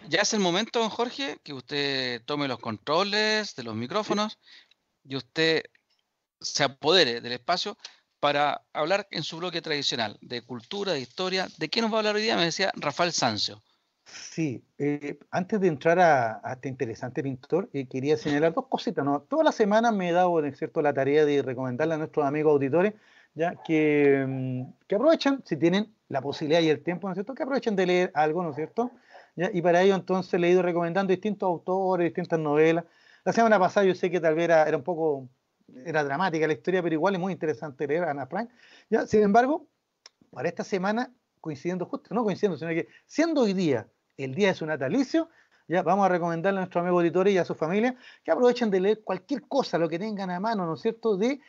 [0.09, 4.39] Ya es el momento, don Jorge, que usted tome los controles de los micrófonos
[5.03, 5.65] y usted
[6.41, 7.77] se apodere del espacio
[8.27, 11.47] para hablar en su bloque tradicional de cultura, de historia.
[11.59, 12.35] ¿De qué nos va a hablar hoy día?
[12.35, 13.63] Me decía Rafael Sancio.
[14.05, 19.05] Sí, eh, antes de entrar a, este interesante pintor, eh, quería señalar dos cositas.
[19.05, 19.21] ¿no?
[19.21, 22.95] Toda la semana me he dado cierto, la tarea de recomendarle a nuestros amigos auditores
[23.35, 27.33] ya que, mm, que aprovechen, si tienen la posibilidad y el tiempo, ¿no es cierto?,
[27.33, 28.91] que aprovechen de leer algo, ¿no es cierto?
[29.37, 32.87] Y para ello entonces le he ido recomendando distintos autores, distintas novelas.
[33.25, 35.29] La semana pasada yo sé que tal vez era un poco,
[35.85, 38.51] era dramática la historia, pero igual es muy interesante leer a Ana Frank.
[38.91, 39.07] ¿ya?
[39.07, 39.67] Sin embargo,
[40.31, 44.55] para esta semana, coincidiendo justo, no coincidiendo, sino que siendo hoy día el día de
[44.55, 45.29] su natalicio,
[45.69, 48.81] ya vamos a recomendarle a nuestros amigos editores y a su familia que aprovechen de
[48.81, 51.41] leer cualquier cosa, lo que tengan a mano, ¿no es cierto?, de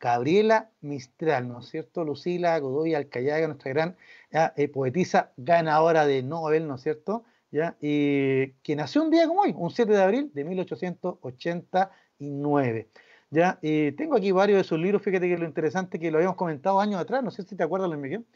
[0.00, 2.04] Gabriela Mistral, ¿no es cierto?
[2.04, 3.96] Lucila Godoy Alcayaga, nuestra gran
[4.32, 7.24] eh, poetisa ganadora de Nobel, ¿no es cierto?
[7.52, 7.76] ¿ya?
[7.78, 12.88] Que nació un día como hoy, un 7 de abril de 1889.
[13.32, 13.58] ¿Ya?
[13.62, 16.80] Y tengo aquí varios de sus libros, fíjate que lo interesante que lo habíamos comentado
[16.80, 18.26] años atrás, no sé si te acuerdas, Luis Miguel,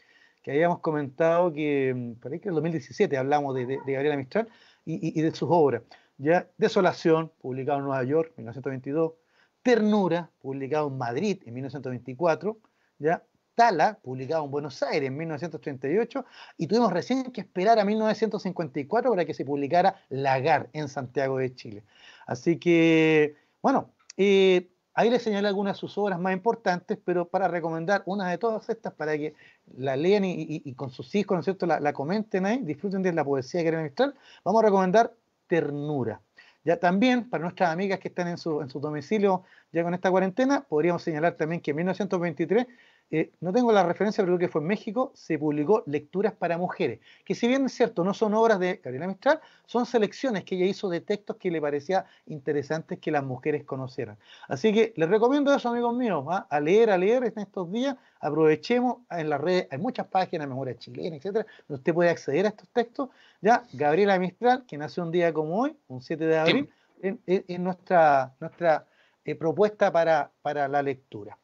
[0.41, 4.49] que habíamos comentado que, mm, ahí que en el 2017 hablamos de, de, Gabriela Mistral
[4.85, 5.83] y, y, de sus obras.
[6.17, 6.47] ¿ya?
[6.57, 9.13] Desolación, publicado en Nueva York, 1922.
[9.61, 12.57] Ternura, publicado en Madrid en 1924.
[12.99, 13.23] ¿ya?
[13.53, 16.25] Tala, publicado en Buenos Aires en 1938,
[16.57, 21.53] y tuvimos recién que esperar a 1954 para que se publicara Lagar en Santiago de
[21.55, 21.83] Chile.
[22.25, 27.47] Así que, bueno, eh, ahí les señalé algunas de sus obras más importantes, pero para
[27.47, 29.35] recomendar una de todas estas para que
[29.77, 33.23] la lean y, con sus hijos, ¿no es cierto?, la, comenten ahí, disfruten de la
[33.23, 35.13] poesía que Mistral, vamos a recomendar
[35.45, 36.19] Ternura.
[36.65, 40.09] Ya también, para nuestras amigas que están en su, en su domicilio ya con esta
[40.09, 42.65] cuarentena, podríamos señalar también que en 1923
[43.09, 46.57] eh, no tengo la referencia, pero creo que fue en México, se publicó Lecturas para
[46.57, 50.55] Mujeres, que si bien es cierto, no son obras de Gabriela Mistral, son selecciones que
[50.55, 54.17] ella hizo de textos que le parecía interesantes que las mujeres conocieran.
[54.49, 56.47] Así que les recomiendo eso, amigos míos, ¿ah?
[56.49, 60.77] a leer, a leer en estos días, aprovechemos en las redes, hay muchas páginas, Memoria
[60.77, 63.09] Chilena, etcétera, donde usted puede acceder a estos textos.
[63.41, 66.69] Ya, Gabriela Mistral, que nació un día como hoy, un 7 de abril,
[67.01, 68.85] en, nuestra, nuestra
[69.23, 71.37] eh, propuesta para, para la lectura.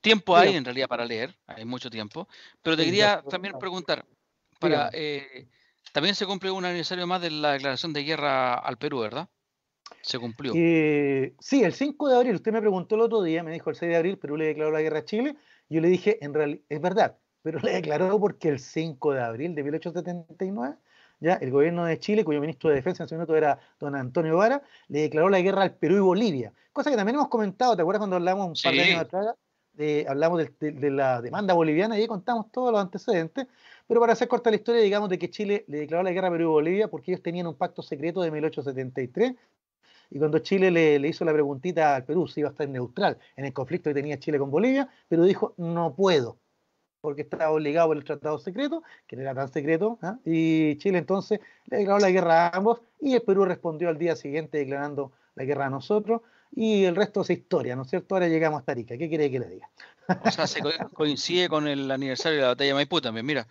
[0.00, 2.26] Tiempo hay en realidad para leer, hay mucho tiempo,
[2.62, 4.04] pero te quería también preguntar,
[4.58, 5.46] para, eh,
[5.92, 9.28] también se cumple un aniversario más de la declaración de guerra al Perú, ¿verdad?
[10.02, 10.52] Se cumplió.
[10.54, 13.76] Eh, sí, el 5 de abril, usted me preguntó el otro día, me dijo el
[13.76, 15.36] 6 de abril, Perú le declaró la guerra a Chile,
[15.68, 19.54] yo le dije, en realidad, es verdad, pero le declaró porque el 5 de abril
[19.54, 20.76] de 1879,
[21.20, 24.38] ya el gobierno de Chile, cuyo ministro de Defensa en ese momento era don Antonio
[24.38, 27.82] Vara, le declaró la guerra al Perú y Bolivia, cosa que también hemos comentado, ¿te
[27.82, 29.34] acuerdas cuando hablamos un par de años atrás?
[30.08, 33.46] Hablamos de, la demanda boliviana y ahí contamos todos los antecedentes,
[33.86, 36.30] pero para hacer corta la historia, digamos de que Chile le declaró la guerra a
[36.30, 39.34] Perú y Bolivia porque ellos tenían un pacto secreto de 1873
[40.10, 43.44] y cuando Chile le, hizo la preguntita al Perú si iba a estar neutral en
[43.44, 46.38] el conflicto que tenía Chile con Bolivia, Perú dijo no puedo,
[47.00, 50.18] porque estaba obligado por el tratado secreto, que no era tan secreto, ¿ah?
[50.24, 54.16] y Chile entonces le declaró la guerra a ambos y el Perú respondió al día
[54.16, 56.22] siguiente declarando la guerra a nosotros
[56.52, 58.14] y el resto es historia, ¿no es cierto?
[58.14, 59.70] Ahora llegamos a Tarica, ¿qué quiere que le diga?
[60.24, 60.60] O sea, se
[60.94, 63.46] coincide con el aniversario de la batalla de Maipú también, mira.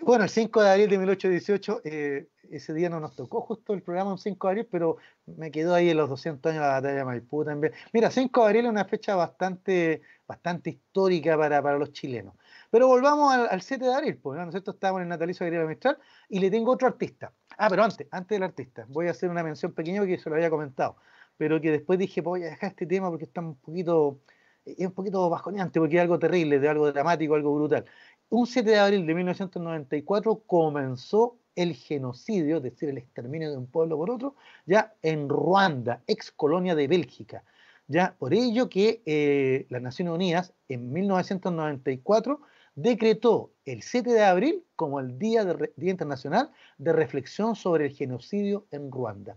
[0.00, 3.82] Bueno, el 5 de abril de 1818, eh, ese día no nos tocó justo el
[3.82, 6.74] programa un 5 de abril, pero me quedó ahí en los 200 años de la
[6.74, 7.72] batalla de Maipú también.
[7.92, 12.34] Mira, 5 de abril es una fecha bastante, bastante histórica para, para los chilenos.
[12.68, 14.72] Pero volvamos al, 7 de abril, pues, ¿no es cierto?
[14.72, 17.32] Estamos en el natalicio de Gabriela Mistral y le tengo otro artista.
[17.56, 20.34] Ah, pero antes, antes del artista, voy a hacer una mención pequeña porque se lo
[20.34, 20.96] había comentado
[21.36, 24.20] pero que después dije, voy a dejar este tema porque está un poquito,
[24.64, 27.84] es un poquito bajoneante, porque es algo terrible, de algo dramático, algo brutal.
[28.28, 33.66] Un 7 de abril de 1994 comenzó el genocidio, es decir, el exterminio de un
[33.66, 37.44] pueblo por otro, ya en Ruanda, ex colonia de Bélgica.
[37.88, 42.40] Ya por ello que eh, las Naciones Unidas en 1994
[42.74, 47.92] decretó el 7 de abril como el Día, de, Día Internacional de Reflexión sobre el
[47.92, 49.36] Genocidio en Ruanda.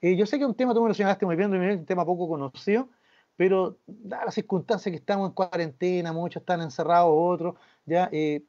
[0.00, 2.04] Eh, yo sé que es un tema, tú me lo señalaste muy bien, un tema
[2.04, 2.88] poco conocido,
[3.36, 8.44] pero dadas las circunstancias que estamos en cuarentena, muchos están encerrados, otros, ya eh,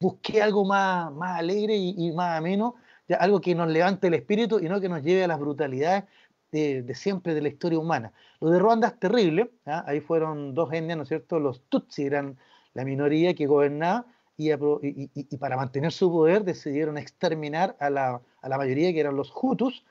[0.00, 2.76] busqué algo más, más alegre y, más ameno,
[3.08, 6.04] ya algo que nos levante el espíritu y no que nos lleve a las brutalidades
[6.50, 8.12] de, siempre de la historia humana.
[8.40, 11.40] Lo de Ruanda es terrible, ahí fueron dos etnias, ¿no es cierto?
[11.40, 12.36] Los Tutsi eran
[12.74, 14.50] la minoría que gobernaba y,
[15.14, 19.32] y, para mantener su poder decidieron exterminar a la, a la mayoría que eran los
[19.34, 19.84] Hutus,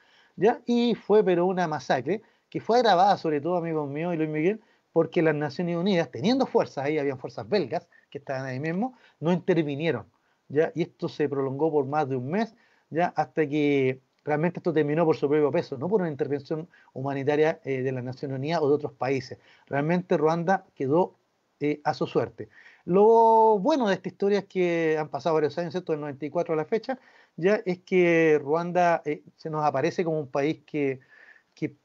[0.65, 4.61] y fue pero una masacre que fue agravada sobre todo, amigos míos y Luis Miguel,
[4.91, 9.31] porque las Naciones Unidas, teniendo fuerzas, ahí habían fuerzas belgas que estaban ahí mismo, no
[9.31, 10.05] intervinieron,
[10.49, 10.71] ¿ya?
[10.75, 12.55] Y esto se prolongó por más de un mes,
[12.89, 13.13] ¿ya?
[13.15, 17.81] Hasta que realmente esto terminó por su propio peso, no por una intervención humanitaria eh,
[17.81, 19.39] de las Naciones Unidas o de otros países.
[19.67, 21.15] Realmente Ruanda quedó
[21.59, 22.49] eh, a su suerte.
[22.85, 25.93] Lo bueno de esta historia es que han pasado varios años, ¿cierto?
[25.93, 26.99] Del 94 a la fecha,
[27.37, 30.99] ya es que Ruanda eh, se nos aparece como un país que,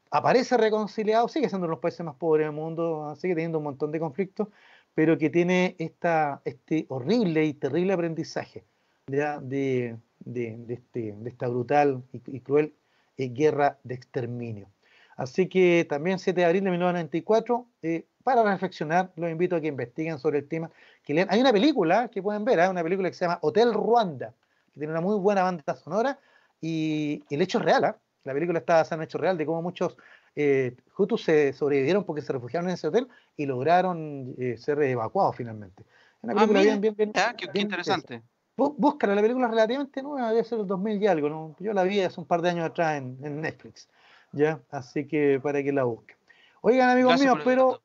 [0.09, 3.65] aparece reconciliado, sigue siendo uno de los países más pobres del mundo, sigue teniendo un
[3.65, 4.47] montón de conflictos,
[4.93, 8.63] pero que tiene esta, este horrible y terrible aprendizaje
[9.07, 9.39] ¿ya?
[9.39, 12.73] De, este, de, esta brutal y, cruel
[13.17, 14.69] eh, guerra de exterminio.
[15.15, 19.67] Así que también 7 de abril de 1994, eh, para reflexionar, los invito a que
[19.67, 20.69] investiguen sobre el tema.
[21.03, 24.33] Que Hay una película que pueden ver, hay una película que se llama Hotel Ruanda,
[24.77, 26.19] tiene una muy buena banda sonora
[26.61, 27.97] y, el hecho es real, ¿ah?
[28.23, 29.97] la película está basada en hecho real de cómo muchos
[30.35, 35.35] eh, Hutus se sobrevivieron porque se refugiaron en ese hotel y lograron eh, ser evacuados
[35.35, 35.83] finalmente.
[36.21, 38.21] Una película bien, bien, bien, qué, interesante.
[38.55, 41.55] Búscala, la película es relativamente nueva, debe ser el 2000 y algo, ¿no?
[41.59, 43.87] Yo la vi hace un par de años atrás en, Netflix,
[44.31, 44.59] ¿ya?
[44.71, 46.17] Así que para que la busquen.
[46.61, 47.81] Oigan, amigos míos, pero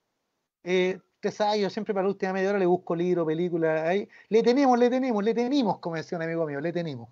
[0.64, 0.98] eh,
[1.58, 4.08] yo siempre para la última media hora le busco libro, película, ahí.
[4.28, 7.08] Le tenemos, le tenemos, le tenemos, como decía un amigo mío, le tenemos.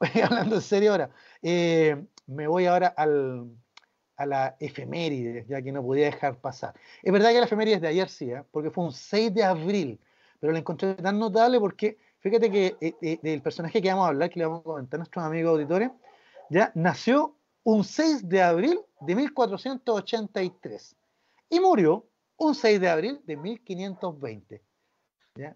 [0.24, 1.10] Hablando en serio ahora,
[1.42, 1.96] eh,
[2.26, 3.48] me voy ahora al,
[4.16, 6.74] a la efeméride, ya que no podía dejar pasar.
[7.02, 8.42] Es verdad que la efeméride es de ayer sí, ¿eh?
[8.50, 10.00] porque fue un 6 de abril,
[10.40, 14.08] pero la encontré tan notable porque fíjate que eh, eh, el personaje que vamos a
[14.08, 15.90] hablar, que le vamos a comentar a nuestros amigos auditores,
[16.50, 20.96] ya nació un 6 de abril de 1483
[21.50, 22.06] y murió
[22.36, 24.62] un 6 de abril de 1520.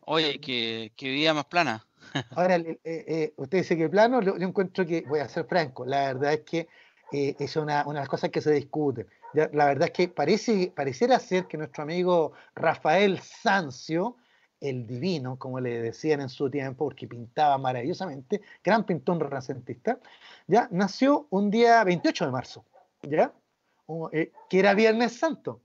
[0.07, 1.87] Oye, que, que vida más plana.
[2.37, 6.41] Ahora, usted dice que plano, yo, encuentro que, voy a ser franco, la verdad es
[6.41, 6.68] que
[7.12, 9.07] es una, una, de las cosas que se discuten.
[9.33, 14.16] la verdad es que parece, pareciera ser que nuestro amigo Rafael Sancio,
[14.61, 19.99] el divino, como le decían en su tiempo, porque pintaba maravillosamente, gran pintor renacentista,
[20.47, 22.64] ya nació un día 28 de marzo,
[23.03, 23.33] ¿ya?
[24.12, 25.62] Eh, que era Viernes Santo,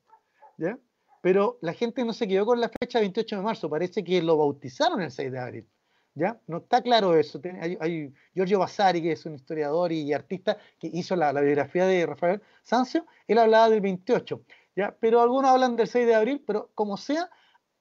[0.57, 0.77] ¿ya?
[1.23, 4.35] Pero la gente no se quedó con la fecha 28 de marzo, parece que lo
[4.35, 5.69] bautizaron el 6 de abril.
[6.15, 6.37] ¿Ya?
[6.47, 7.39] No está claro eso.
[7.79, 12.41] Hay, Giorgio Vasari, que es un historiador y artista, que hizo la, biografía de Rafael
[12.61, 14.43] Sancio, él hablaba del 28,
[14.75, 14.97] ¿ya?
[14.99, 17.29] Pero algunos hablan del 6 de abril, pero como sea,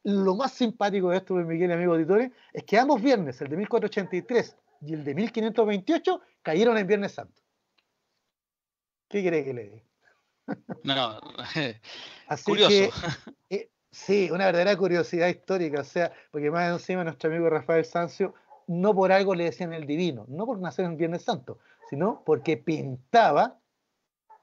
[0.04, 3.56] lo más simpático de esto, Miguel y amigo auditores, es que ambos viernes, el de
[3.56, 7.42] 1483 y el de 1528, cayeron en Viernes Santo.
[9.08, 9.91] ¿Qué quiere que le diga?
[10.84, 11.20] No,
[12.26, 12.70] Así curioso.
[12.70, 12.90] Que,
[13.50, 18.32] eh, Sí, una verdadera curiosidad histórica, o sea, porque más encima nuestro amigo Rafael Sancio,
[18.66, 21.58] no por algo le decían el divino, no por nacer en Viernes Santo,
[21.90, 23.58] sino porque pintaba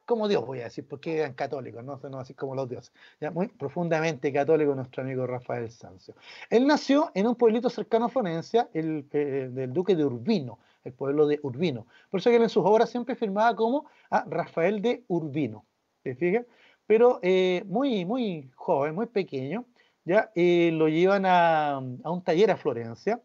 [0.09, 2.91] como Dios, voy a decir, porque eran católicos, no, no así como los dioses.
[3.21, 6.15] Ya, muy profundamente católico nuestro amigo Rafael Sancio.
[6.49, 10.93] Él nació en un pueblito cercano a Florencia, el, eh, del duque de Urbino, el
[10.93, 11.85] pueblo de Urbino.
[12.09, 15.65] Por eso que él en sus obras siempre firmaba como a Rafael de Urbino.
[16.03, 16.45] ¿Se fijan?
[16.89, 19.63] pero eh, muy, muy joven, muy pequeño,
[20.05, 20.31] ¿ya?
[20.33, 23.21] Eh, lo llevan a, un taller a Florencia,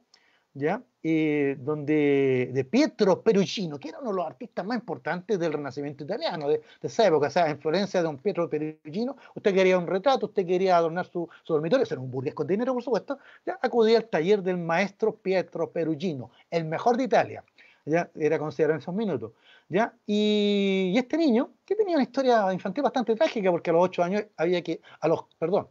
[0.52, 0.82] ¿ya?
[1.02, 6.04] Eh, donde de Pietro Perugino, que era uno de los artistas más importantes del Renacimiento
[6.04, 10.26] italiano de, esa época, o sea, en Florencia, don Pietro Perugino, usted quería un retrato,
[10.26, 13.96] usted quería adornar su, su dormitorio, ser un burgués con dinero, por supuesto, ya acudía
[13.96, 17.42] al taller del maestro Pietro Perugino, el mejor de Italia,
[17.86, 19.32] ya era considerado en esos minutos.
[19.68, 19.94] ¿Ya?
[20.06, 24.24] Y, este niño, que tenía una historia infantil bastante trágica, porque a los ocho años
[24.36, 25.68] había que, a los, perdón,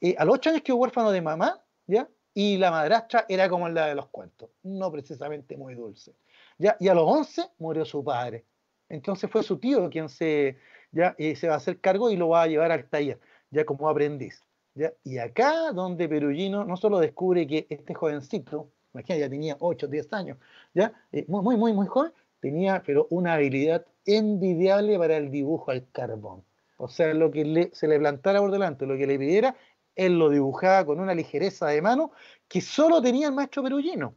[0.00, 2.08] eh, a los ocho años quedó huérfano de mamá, ¿ya?
[2.34, 6.14] Y la madrastra era como la de los cuentos, no precisamente muy dulce,
[6.58, 6.76] ¿ya?
[6.80, 8.44] Y a los once murió su padre.
[8.88, 10.58] Entonces fue su tío quien se,
[10.92, 13.18] ya, eh, se va a hacer cargo y lo va a llevar al taller,
[13.50, 14.42] ya como aprendiz.
[14.74, 14.92] ¿ya?
[15.04, 20.12] Y acá donde Perugino no solo descubre que este jovencito, imagínate, ya tenía 8, 10
[20.12, 20.38] años,
[20.74, 22.12] ya, eh, muy, muy, muy joven,
[22.44, 26.44] tenía pero una habilidad envidiable para el dibujo al carbón.
[26.76, 29.56] O sea, lo que se le plantara por delante, lo que le pidiera,
[29.96, 32.12] él lo dibujaba con una ligereza de mano
[32.46, 34.14] que solo tenía el maestro Perugino.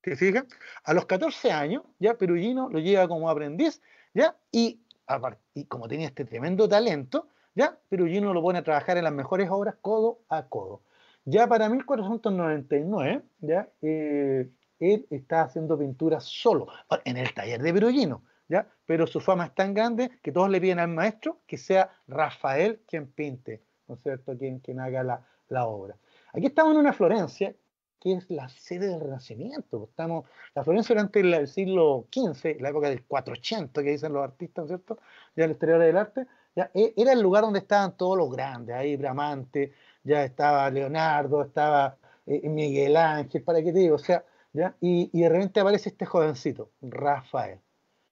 [0.00, 0.44] ¿Te fijas?
[0.82, 3.80] A los 14 años, ya Perugino lo lleva como aprendiz,
[4.12, 4.36] ¿ya?
[4.50, 4.80] Y,
[5.54, 9.48] y como tenía este tremendo talento, ya Perugino lo pone a trabajar en las mejores
[9.50, 10.82] obras codo a codo.
[11.24, 14.50] Ya para 1499, ya, eh,
[14.82, 16.66] él está haciendo pintura solo,
[17.04, 18.66] en el taller de Perugino, ¿ya?
[18.84, 22.80] Pero su fama es tan grande que todos le piden al maestro que sea Rafael
[22.86, 25.04] quien pinte, ¿no es cierto?, quien, haga
[25.48, 25.96] la, obra.
[26.32, 27.54] Aquí estamos en una Florencia
[28.00, 29.86] que es la sede del Renacimiento.
[29.88, 30.26] Estamos,
[30.56, 34.74] la Florencia durante el, siglo XV, la época del 480 que dicen los artistas, ¿no
[34.74, 34.98] es cierto?,
[35.36, 36.26] ya la historia del arte,
[36.56, 39.72] e, era el lugar donde estaban todos los grandes, ahí Bramante,
[40.02, 43.94] ya estaba Leonardo, estaba eh, Miguel Ángel, ¿para qué te digo?
[43.94, 44.24] O sea,
[44.80, 47.58] y, de repente aparece este jovencito, Rafael,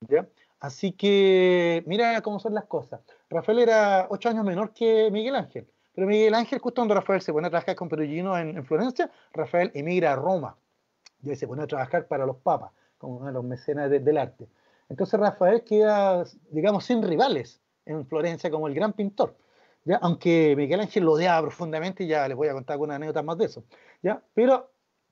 [0.08, 0.26] ¿ya?
[0.58, 3.00] Así que mira cómo son las cosas.
[3.28, 7.32] Rafael era ocho años menor que Miguel Ángel, pero Miguel Ángel, justo cuando Rafael se
[7.32, 10.56] pone a trabajar con Perugino en, Florencia, Rafael emigra a Roma
[11.22, 14.48] y se pone a trabajar para los papas, como uno de los mecenas del arte.
[14.88, 19.36] Entonces Rafael queda, digamos, sin rivales en Florencia como el gran pintor.
[19.84, 19.96] ¿ya?
[19.96, 23.44] Aunque Miguel Ángel lo odiaba profundamente, ya les voy a contar algunas anécdotas más de
[23.46, 23.64] eso.
[24.02, 24.22] ¿ya?
[24.34, 24.70] Pero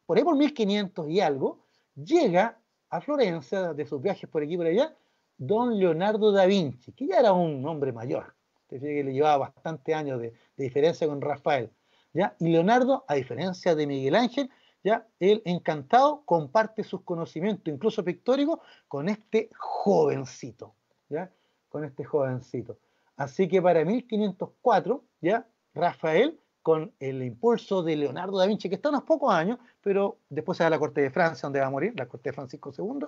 [0.09, 4.57] por ahí por 1500 y algo, llega a Florencia, de sus viajes por aquí y
[4.57, 4.97] por allá,
[5.37, 8.35] don Leonardo da Vinci, que ya era un hombre mayor,
[8.71, 11.71] que le llevaba bastante años de, diferencia con Rafael.
[12.15, 12.35] ¿ya?
[12.39, 14.51] Y Leonardo, a diferencia de Miguel Ángel,
[14.83, 20.75] ya él encantado comparte sus conocimientos, incluso pictóricos, con este jovencito,
[21.11, 21.31] ¿ya?
[21.69, 22.79] Con este jovencito.
[23.15, 28.91] Así que para 1504, ya Rafael con el impulso de Leonardo da Vinci, que está
[28.91, 31.95] unos pocos años, pero después se da la corte de Francia, donde va a morir,
[31.97, 33.07] la corte de Francisco II,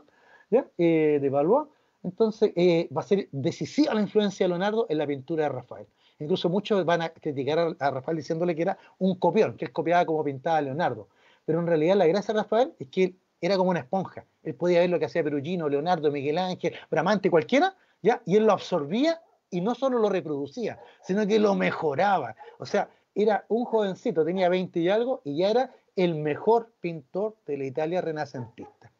[0.50, 0.66] ¿ya?
[0.78, 1.68] Eh, de Valois.
[2.02, 5.86] Entonces eh, va a ser decisiva la influencia de Leonardo en la pintura de Rafael.
[6.18, 10.04] Incluso muchos van a criticar a, Rafael diciéndole que era un copión, que él copiaba
[10.04, 11.08] como pintaba a Leonardo.
[11.44, 14.24] Pero en realidad la gracia de Rafael es que él era como una esponja.
[14.42, 18.22] Él podía ver lo que hacía Perugino, Leonardo, Miguel Ángel, Bramante, cualquiera, ¿ya?
[18.26, 19.20] y él lo absorbía
[19.50, 22.36] y no solo lo reproducía, sino que lo mejoraba.
[22.58, 27.36] O sea, era un jovencito, tenía 20 y algo, y ya era el mejor pintor
[27.46, 28.92] de la Italia renacentista.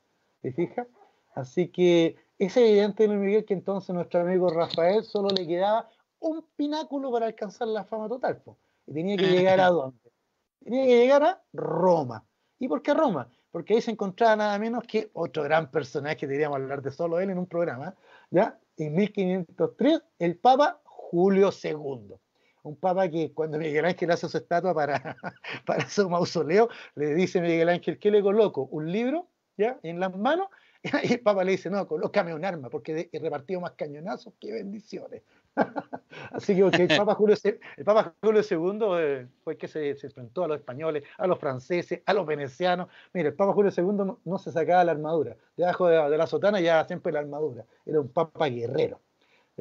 [0.42, 0.86] ¿Te fijas?
[1.34, 5.88] Así que es evidente, Miguel, que entonces nuestro amigo Rafael solo le quedaba
[6.18, 8.42] un pináculo para alcanzar la fama total.
[8.86, 10.10] Y tenía que llegar a dónde?
[10.62, 12.24] Tenía que llegar a Roma.
[12.58, 13.28] ¿Y por qué Roma?
[13.50, 17.20] Porque ahí se encontraba nada menos que otro gran personaje que deberíamos hablar de solo
[17.20, 17.94] él en un programa,
[18.30, 18.58] ¿ya?
[18.76, 22.16] En 1503, el Papa Julio II
[22.62, 25.16] un papa que cuando Miguel Ángel hace su estatua para,
[25.66, 28.62] para su mausoleo, le dice Miguel Ángel, ¿qué le coloco?
[28.70, 29.28] ¿Un libro?
[29.56, 29.78] ¿Ya?
[29.82, 30.48] En las manos.
[31.02, 34.52] Y el papa le dice, no, colócame un arma, porque he repartido más cañonazos que
[34.52, 35.22] bendiciones.
[36.32, 40.44] Así que el, papa Julio, el Papa Julio II eh, fue el que se, enfrentó
[40.44, 42.88] a los españoles, a los franceses, a los venecianos.
[43.12, 45.36] Mire, el Papa Julio II no, se sacaba la armadura.
[45.56, 47.66] Debajo de, de la sotana ya siempre la armadura.
[47.84, 49.00] Era un papa guerrero.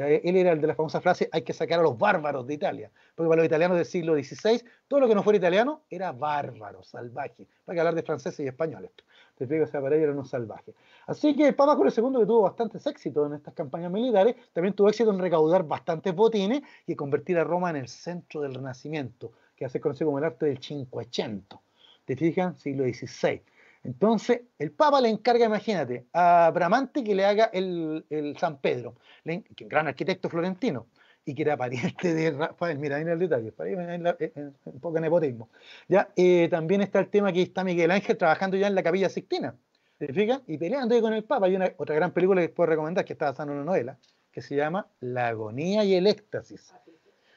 [0.08, 2.90] Él era el de la famosa frase, hay que sacar a los bárbaros de Italia,
[3.16, 6.84] porque para los italianos del siglo XVI, todo lo que no fuera italiano era bárbaro,
[6.84, 8.92] salvaje, para que hablar de franceses y españoles.
[9.36, 10.76] Te explico, o para ellos eran unos salvajes.
[11.08, 14.90] Así que Papa Julio II, que tuvo bastantes éxitos en estas campañas militares, también tuvo
[14.90, 19.66] éxito en recaudar bastantes botines y convertir a Roma en el centro del Renacimiento, que
[19.66, 21.62] hace conocido como el arte del Cinquecento.
[22.06, 22.16] ¿Te?
[22.16, 23.42] Siglo XVI.
[23.84, 29.66] Entonces, el Papa le encarga, imagínate, a Bramante que le haga el, San Pedro, que
[29.66, 30.88] gran arquitecto florentino,
[31.26, 32.80] y que era pariente de Rafael.
[32.80, 33.54] Mira, ahí en el detalle,
[34.66, 35.50] un poco nepotismo.
[35.88, 36.10] ¿Ya?
[36.16, 39.56] Eh, también está el tema que está Miguel Ángel trabajando ya en la Capilla Sixtina,
[39.98, 40.42] ¿te fijas?
[40.48, 41.46] Y peleando ahí con el Papa.
[41.46, 43.98] Hay una, otra gran película que puedo recomendar que está basada en una novela,
[44.32, 46.74] que se llama La agonía y el éxtasis.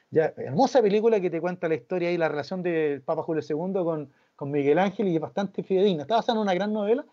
[0.09, 3.73] Ya, hermosa película que te cuenta la historia y la relación del Papa Julio II
[3.83, 6.03] con, con Miguel Ángel y es bastante fidedigna.
[6.03, 7.05] Está basada en una gran novela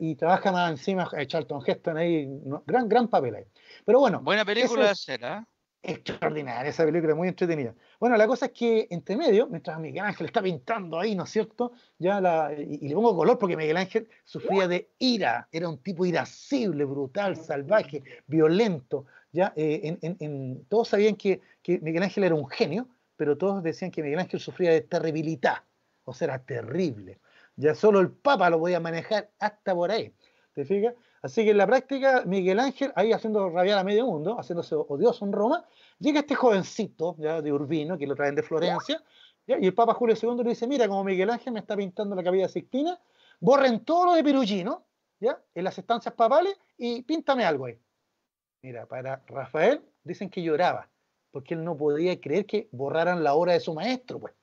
[0.00, 2.28] y trabaja más encima eh, Charlton Heston ahí,
[2.66, 3.44] gran, gran papel ahí.
[3.84, 4.20] Pero bueno.
[4.20, 5.46] Buena película será.
[5.80, 7.72] Extraordinaria, esa película muy entretenida.
[8.00, 11.30] Bueno, la cosa es que entre medio, mientras Miguel Ángel está pintando ahí, ¿no es
[11.30, 11.70] cierto?
[11.98, 16.04] Ya la, y, le pongo color porque Miguel Ángel sufría de ira, era un tipo
[16.04, 19.06] irascible, brutal, salvaje, violento.
[19.30, 23.92] Ya, eh, en, todos sabían que, que Miguel Ángel era un genio, pero todos decían
[23.92, 25.62] que Miguel Ángel sufría de terribilidad
[26.08, 27.20] o sea, era terrible.
[27.56, 30.14] Ya solo el Papa lo podía manejar hasta por ahí.
[30.54, 30.94] ¿Te fijas?
[31.20, 35.26] Así que en la práctica, Miguel Ángel, ahí haciendo rabiar a medio mundo, haciéndose odioso
[35.26, 35.66] en Roma,
[35.98, 39.02] llega este jovencito ya de Urbino, que lo traen de Florencia,
[39.46, 42.22] y el Papa Julio II le dice, mira, como Miguel Ángel me está pintando la
[42.22, 42.98] capilla Sixtina,
[43.40, 44.86] borren todo lo de Perugino,
[45.20, 45.38] ¿ya?
[45.54, 47.78] en las estancias papales, y píntame algo ahí.
[48.62, 50.88] Mira, para Rafael dicen que lloraba,
[51.30, 54.37] porque él no podía creer que borraran la obra de su maestro, pues.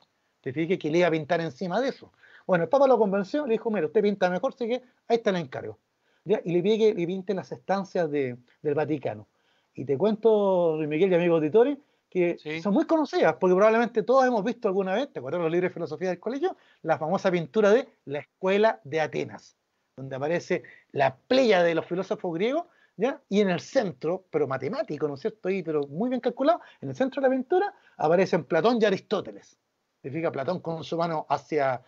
[0.46, 2.12] Te fijas que le iba a pintar encima de eso.
[2.46, 5.32] Bueno, el Papa lo convenció, le dijo, mira, usted pinta mejor, así que ahí está
[5.32, 5.80] el encargo.
[6.24, 9.26] Y le pide que le pinte las estancias del Vaticano.
[9.74, 11.80] Y te cuento, Luis Miguel y amigos auditores,
[12.12, 15.72] que son muy conocidas, porque probablemente todos hemos visto alguna vez, ¿te acuerdas los libros
[15.72, 16.56] de filosofía del colegio?
[16.84, 19.58] La famosa pintura de la Escuela de Atenas,
[19.98, 22.66] donde aparece la playa de los filósofos griegos,
[22.98, 23.20] ¿ya?
[23.30, 25.50] Y en el centro, pero matemático, ¿no es cierto?
[25.50, 29.58] Ahí, pero muy bien calculado, en el centro de la pintura aparecen Platón y Aristóteles
[30.06, 31.82] significa Platón con su mano hacia,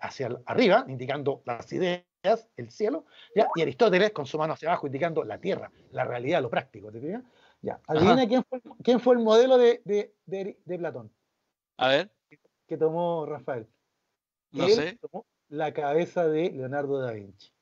[0.00, 3.04] hacia arriba, indicando las ideas, el cielo,
[3.34, 3.48] ¿ya?
[3.54, 6.90] y Aristóteles con su mano hacia abajo, indicando la tierra, la realidad, lo práctico.
[6.90, 7.20] ¿te
[7.60, 7.78] Ya.
[7.86, 10.14] Adivina quién fue, quién fue, el modelo de, de,
[10.64, 11.12] de, Platón.
[11.76, 12.10] A ver.
[12.66, 13.68] Que tomó Rafael.
[14.52, 14.98] No sé.
[14.98, 17.52] Tomó la cabeza de Leonardo da Vinci.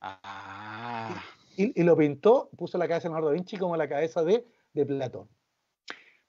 [0.00, 1.22] Ah.
[1.58, 4.46] Y, y, lo pintó, puso la cabeza de Leonardo da Vinci como la cabeza de,
[4.72, 5.28] de Platón.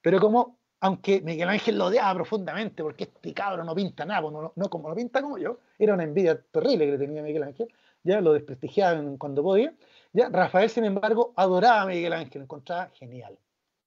[0.02, 4.34] Pero como aunque Miguel Ángel lo odiaba profundamente, porque este cabro no pinta nada, pues
[4.54, 7.72] no, como lo pinta como yo, era una envidia terrible que le tenía Miguel Ángel,
[8.02, 9.72] ya lo desprestigiaba cuando podía,
[10.12, 13.38] ya Rafael, sin embargo, adoraba a Miguel Ángel, lo encontraba genial.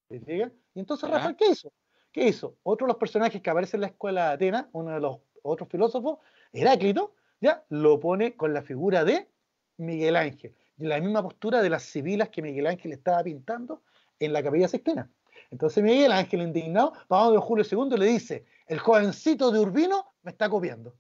[0.10, 0.42] Y
[0.80, 1.72] entonces Rafael, ¿qué hizo?
[2.12, 2.58] ¿Qué hizo?
[2.64, 5.70] Otro de los personajes que aparece en la escuela de Atenas, uno de los otros
[5.70, 6.18] filósofos,
[6.52, 9.30] Heráclito, ya lo pone con la figura de
[9.78, 13.84] Miguel Ángel, la misma postura de las civilas que Miguel Ángel estaba pintando
[14.18, 15.12] en la capilla sextina.
[15.52, 20.32] Entonces Miguel Ángel, indignado, va a Julio II le dice, el jovencito de Urbino me
[20.32, 20.96] está copiando.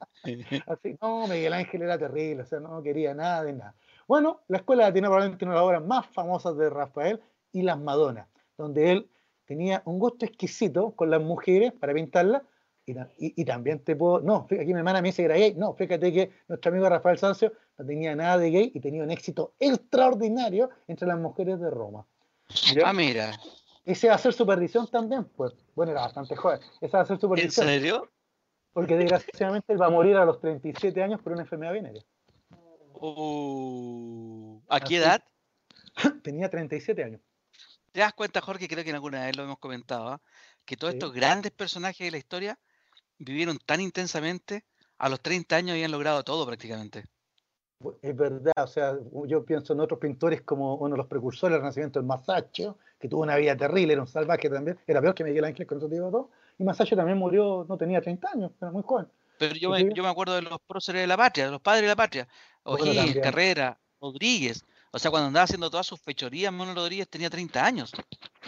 [0.67, 3.75] Así, no, Miguel Ángel era terrible, o sea, no quería nada de nada.
[4.07, 7.21] Bueno, la escuela tiene probablemente una de las obras más famosas de Rafael
[7.51, 9.09] y las Madonas, donde él
[9.45, 12.43] tenía un gusto exquisito con las mujeres para pintarlas.
[13.17, 14.21] Y, también te puedo.
[14.21, 15.55] No, aquí mi hermana me dice que era gay.
[15.55, 19.09] No, fíjate que nuestro amigo Rafael Sancio no tenía nada de gay y tenía un
[19.09, 22.05] éxito extraordinario entre las mujeres de Roma.
[22.83, 23.39] Ah, mira.
[23.85, 25.53] Ese va a ser supervisión también, pues.
[25.75, 26.59] Bueno, era bastante joven.
[26.81, 27.67] Esa va a ser supervisión.
[27.67, 28.11] ¿En serio?
[28.73, 32.03] Porque desgraciadamente él va a morir a los 37 años por una enfermedad venérea.
[32.93, 35.23] Uh, ¿A qué edad?
[36.23, 37.21] Tenía 37 años.
[37.91, 38.67] ¿Te das cuenta, Jorge?
[38.67, 40.21] Creo que en alguna vez lo hemos comentado, ¿ah?
[40.65, 42.59] que todos estos grandes personajes de la historia
[43.17, 44.65] vivieron tan intensamente,
[44.97, 47.05] a los 30 años habían logrado todo prácticamente.
[48.01, 51.61] Es verdad, o sea, yo pienso en otros pintores como uno de los precursores del
[51.61, 55.23] Renacimiento, el Masaccio, que tuvo una vida terrible, era un salvaje también, era peor que
[55.23, 58.71] Miguel Ángel con eso digo todo, y Masaccio también murió, no tenía 30 años, era
[58.71, 59.07] muy joven.
[59.37, 61.81] Pero yo, me, yo me acuerdo de los próceres de la patria, de los padres
[61.83, 62.27] de la patria,
[62.63, 64.65] O'Higgins, Carrera, Rodríguez,
[64.95, 67.91] o sea, cuando andaba haciendo todas sus fechorías, Mono Rodríguez tenía 30 años.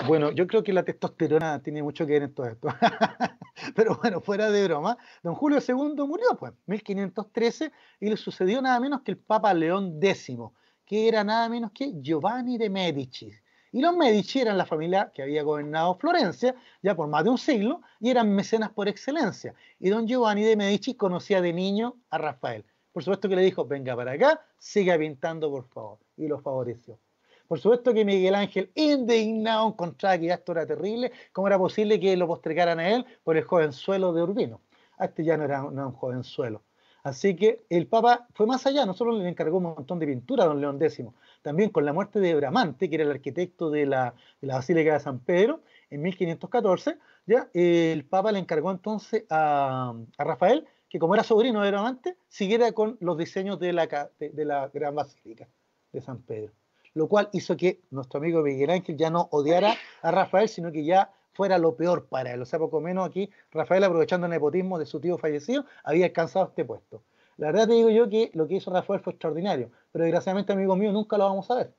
[0.08, 2.70] Bueno, yo creo que la testosterona tiene mucho que ver en todo esto.
[3.76, 7.70] Pero bueno, fuera de broma, don Julio II murió, pues, 1513,
[8.00, 10.38] y le sucedió nada menos que el Papa León X,
[10.86, 13.30] que era nada menos que Giovanni de Medici.
[13.74, 17.38] Y los Medici eran la familia que había gobernado Florencia ya por más de un
[17.38, 19.54] siglo y eran mecenas por excelencia.
[19.82, 22.64] Y don Giovanni de Medici conocía de niño a Rafael.
[22.94, 26.07] Por supuesto que le dijo, venga para acá, siga pintando por favor.
[26.18, 27.00] Y lo favoreció.
[27.48, 31.12] Por supuesto que Miguel Ángel, indignado, encontraba que esto era terrible.
[31.32, 34.62] ¿Cómo era posible que lo postregaran a él por el jovenzuelo de Urbino?
[34.98, 36.64] A este ya no era, un jovenzuelo.
[37.04, 40.44] Así que el Papa fue más allá, no solo le encargó un montón de pintura
[40.44, 41.06] a don León X,
[41.42, 45.20] también con la muerte de Bramante, que era el arquitecto de la, Basílica de San
[45.20, 51.24] Pedro, en 1514, ya el Papa le encargó entonces a, a Rafael que como era
[51.24, 55.48] sobrino de Bramante, siguiera con los diseños de la, de, la Gran Basílica
[55.92, 56.54] de San Pedro.
[56.94, 60.84] Lo cual hizo que nuestro amigo Miguel Ángel ya no odiara a Rafael, sino que
[60.84, 62.42] ya fuera lo peor para él.
[62.42, 66.48] O sea, poco menos aquí, Rafael, aprovechando el nepotismo de su tío fallecido, había alcanzado
[66.48, 67.04] este puesto.
[67.38, 70.76] La verdad te digo yo que lo que hizo Rafael fue extraordinario, pero desgraciadamente, amigo
[70.76, 71.76] mío, nunca lo vamos a ver.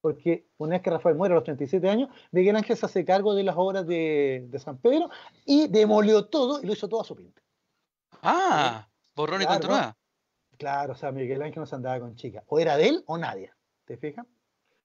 [0.00, 3.34] Porque una vez que Rafael muere a los 37 años, Miguel Ángel se hace cargo
[3.34, 5.10] de las obras de, de San Pedro
[5.44, 7.42] y demolió todo y lo hizo todo a su pinta.
[8.22, 9.96] Ah, borrón y contra
[10.58, 12.44] Claro, o sea, Miguel Ángel no se andaba con chicas.
[12.46, 13.50] O era de él o nadie.
[13.84, 14.26] ¿Te fijas?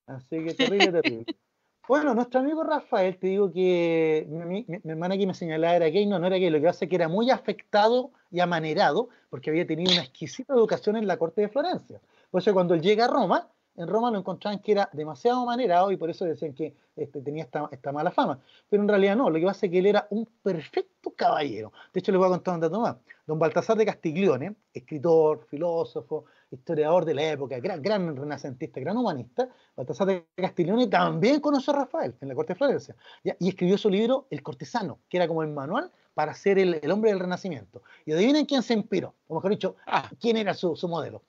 [0.05, 1.26] Así que terrible, terrible.
[1.88, 6.20] Bueno, nuestro amigo Rafael, te digo que mi, hermana aquí me señalaba era gay, no,
[6.20, 9.93] no era gay, lo que hace que era muy afectado y amanerado porque había tenido
[9.93, 12.01] una exquisita educación en la corte de Florencia.
[12.34, 15.97] Eso cuando él llega a Roma, en Roma lo encontraban que era demasiado manerado y
[15.97, 18.39] por eso decían que este, tenía esta, esta, mala fama.
[18.69, 21.71] Pero en realidad no, lo que pasa es que él era un perfecto caballero.
[21.93, 22.95] De hecho, les voy a contar un dato más.
[23.28, 29.47] Don Baltasar de Castiglione, escritor, filósofo, historiador de la época, gran, gran renacentista, gran humanista,
[29.75, 33.89] Baltasar de Castiglione también conoció a Rafael en la corte de Florencia y escribió su
[33.89, 37.84] libro El cortesano, que era como el manual para ser el, el hombre del renacimiento.
[38.05, 40.09] Y adivinen quién se inspiró, o mejor dicho, ah.
[40.19, 41.21] quién era su, su modelo.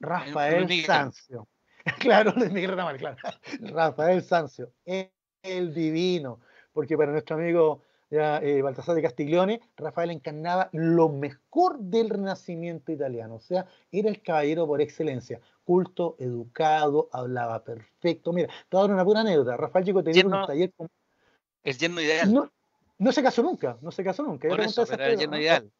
[0.00, 1.46] Rafael Sancio.
[2.00, 3.16] claro, Miguel Ramal, claro.
[3.60, 4.72] Rafael Sancio,
[5.42, 6.40] el, divino,
[6.72, 12.92] porque para nuestro amigo ya, eh, Baltasar de Castiglione, Rafael encarnaba lo mejor del renacimiento
[12.92, 18.32] italiano, o sea, era el caballero por excelencia, culto, educado, hablaba perfecto.
[18.32, 19.56] Mira, te voy una pura anécdota.
[19.56, 20.88] Rafael llegó a tener un taller con...
[21.64, 22.50] El lleno ideal.
[22.98, 24.48] No, se casó nunca, no se casó nunca.
[24.48, 25.70] Por eso, era el lleno ideal.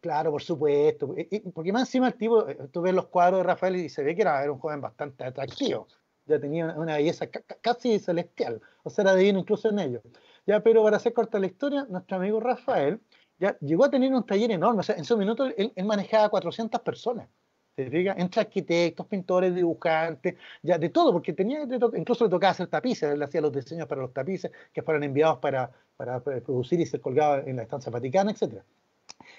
[0.00, 1.14] Claro, por supuesto.
[1.54, 4.14] Porque más encima el tipo, eh, tú ves los cuadros de Rafael y se ve
[4.14, 5.86] que era, un joven bastante atractivo.
[6.26, 7.26] Ya tenía una belleza
[7.60, 8.60] casi celestial.
[8.82, 10.02] O sea, era divino incluso en ellos.
[10.46, 13.00] Ya, pero para hacer corta la historia, nuestro amigo Rafael
[13.38, 14.80] ya llegó a tener un taller enorme.
[14.80, 17.28] O sea, en su minuto él, manejaba 400 personas.
[17.76, 18.14] ¿Se fija?
[18.18, 23.22] Entre arquitectos, pintores, dibujantes, ya de todo, porque tenía, incluso le tocaba hacer tapices, él
[23.22, 27.46] hacía los diseños para los tapices que fueron enviados para, para producir y ser colgados
[27.46, 28.64] en la estancia vaticana, etcétera.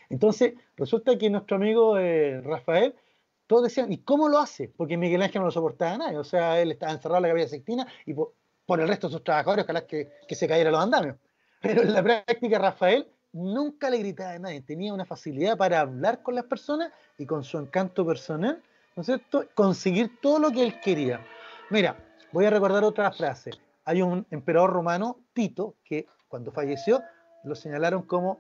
[0.09, 2.95] Entonces, resulta que nuestro amigo eh, Rafael,
[3.47, 4.69] todos decían, ¿y cómo lo hace?
[4.69, 7.49] Porque Miguel Ángel no lo soportaba nadie, o sea, él estaba encerrado en la cabeza
[7.49, 8.33] Sixtina y por,
[8.79, 11.17] el resto de sus trabajadores, ojalá que, que se cayeran los andamios.
[11.61, 16.21] Pero en la práctica, Rafael nunca le gritaba a nadie, tenía una facilidad para hablar
[16.21, 18.61] con las personas y con su encanto personal,
[18.95, 21.25] ¿no es cierto?, conseguir todo lo que él quería.
[21.69, 21.97] Mira,
[22.31, 23.51] voy a recordar otra frase.
[23.85, 27.01] Hay un emperador romano, Tito, que cuando falleció
[27.43, 28.39] lo señalaron como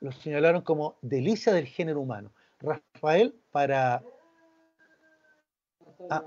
[0.00, 2.32] lo señalaron como delicia del género humano.
[2.60, 4.02] Rafael para
[6.10, 6.24] ah,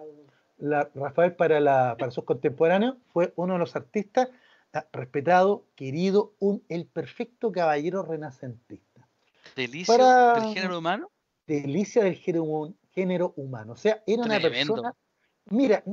[0.94, 4.30] Rafael para, la, para sus contemporáneos fue uno de los artistas
[4.74, 9.08] ah, respetado, querido, un, el perfecto caballero renacentista.
[9.56, 11.12] ¿Delicia del género humano?
[11.48, 13.74] Delicia del género, género humano.
[13.74, 14.94] O sea, era una persona
[15.50, 15.84] Mira,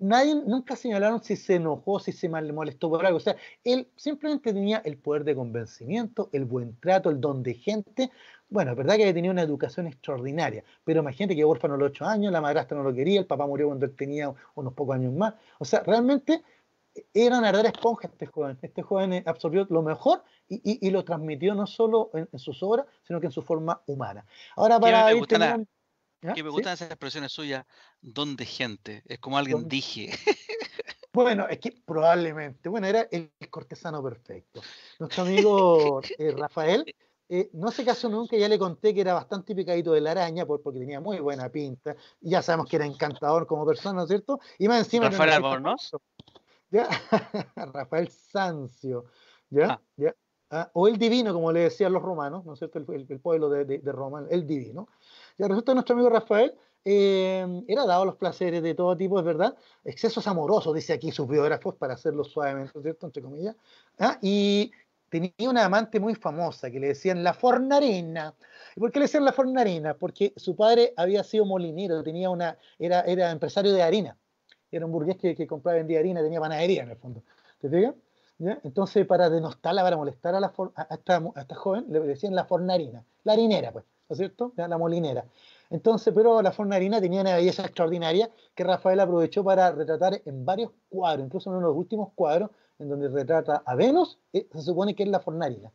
[0.00, 3.16] nadie nunca señalaron si se enojó, si se mal molestó por algo.
[3.16, 7.54] O sea, él simplemente tenía el poder de convencimiento, el buen trato, el don de
[7.54, 8.10] gente.
[8.50, 11.90] Bueno, es verdad que había tenido una educación extraordinaria, pero imagínate que huérfano a los
[11.90, 14.96] ocho años, la madrastra no lo quería, el papá murió cuando él tenía unos pocos
[14.96, 15.34] años más.
[15.58, 16.42] O sea, realmente
[17.14, 18.58] era una verdadera esponja este joven.
[18.60, 23.26] Este joven absorbió lo mejor y, lo transmitió no solo en, sus obras, sino que
[23.26, 24.26] en su forma humana.
[24.56, 25.26] Ahora, para ir
[26.34, 27.66] que me gustan esas expresiones suyas,
[28.00, 29.02] don de gente.
[29.06, 30.10] Es como alguien dije.
[31.14, 34.62] Bueno, es que probablemente, bueno, era el cortesano perfecto.
[34.98, 36.86] Nuestro amigo eh, Rafael
[37.28, 40.46] eh, no se casó nunca, ya le conté que era bastante picadito de la araña
[40.46, 41.94] porque tenía muy buena pinta.
[42.20, 44.40] Y ya sabemos que era encantador como persona, ¿no es cierto?
[44.58, 45.10] Y más encima.
[45.10, 45.92] Rafael Albornoz.
[46.70, 46.88] ¿Ya?
[47.56, 49.04] Rafael Sancio.
[49.50, 49.72] ¿Ya?
[49.72, 49.80] Ah.
[49.96, 50.14] ¿Ya?
[50.54, 52.78] Ah, o el divino, como le decían los romanos, ¿no es cierto?
[52.78, 54.86] El, pueblo de, de Roma, el divino.
[55.38, 56.54] Ya resulta que nuestro amigo Rafael
[56.84, 61.26] eh, era dado los placeres de todo tipo, es verdad, excesos amorosos, dice aquí sus
[61.26, 63.06] biógrafos, para hacerlo suavemente, ¿cierto?
[63.06, 63.56] Entre comillas.
[63.98, 64.18] ¿ah?
[64.20, 64.72] Y
[65.08, 68.34] tenía una amante muy famosa que le decían la Fornarina.
[68.76, 69.94] ¿Y por qué le decían la Fornarina?
[69.94, 74.18] Porque su padre había sido molinero, tenía una, era, era empresario de harina.
[74.70, 77.22] Era un burgués que, que compraba y vendía harina, tenía panadería en el fondo.
[77.58, 77.94] ¿Te fijas?
[78.64, 80.52] Entonces, para denostarla, para molestar a, la,
[80.90, 83.84] esta joven, le decían la Fornarina, la harinera, pues.
[84.08, 84.52] ¿no es cierto?
[84.56, 85.24] La molinera.
[85.70, 90.70] Entonces, pero la fornarina tenía una belleza extraordinaria que Rafael aprovechó para retratar en varios
[90.90, 94.60] cuadros, incluso en uno de los últimos cuadros, en donde retrata a Venus, eh, se
[94.60, 95.72] supone que es la fornarina.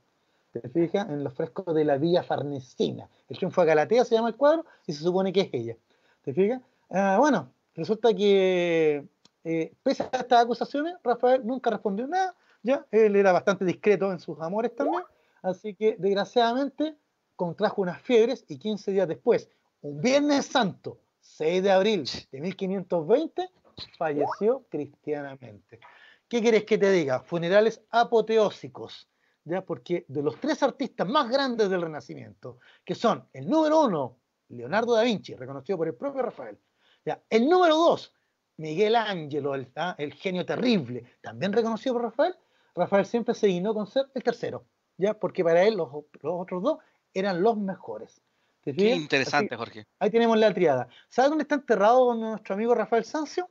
[0.52, 1.10] ¿Te fijas?
[1.10, 3.10] En los frescos de la Villa Farnesina.
[3.28, 5.76] El triunfo de Galatea se llama el cuadro y se supone que es ella.
[6.24, 6.62] ¿Te fijas?
[6.92, 9.04] Ah, bueno, resulta que
[9.44, 12.36] eh, pese a estas acusaciones, Rafael nunca respondió nada.
[12.64, 15.04] Ya, él era bastante discreto en sus amores también.
[15.42, 16.98] Así que, desgraciadamente,
[17.36, 19.50] contrajo unas fiebres y 15 días después,
[19.82, 23.50] un Viernes Santo, 6 de abril de 1520,
[23.98, 25.80] falleció cristianamente.
[26.28, 27.22] ¿Qué quieres que te diga?
[27.22, 29.08] Funerales apoteósicos,
[29.46, 29.64] ¿ya?
[29.64, 34.18] Porque de los tres artistas más grandes del Renacimiento, que son el número uno,
[34.50, 36.58] Leonardo da Vinci, reconocido por el propio Rafael,
[37.06, 37.22] ¿ya?
[37.30, 38.14] el número dos,
[38.58, 39.96] Miguel Ángelo, el, ¿ah?
[39.98, 42.36] el genio terrible, también reconocido por Rafael,
[42.78, 44.66] Rafael siempre se guinó con ser el tercero,
[44.98, 45.14] ¿ya?
[45.16, 46.78] Porque para él los, los otros dos
[47.14, 48.22] eran los mejores.
[48.62, 49.88] Qué interesante, Jorge.
[50.00, 50.90] Ahí tenemos la triada.
[51.10, 53.50] ¿Sabes dónde está enterrado nuestro amigo Rafael Sancio?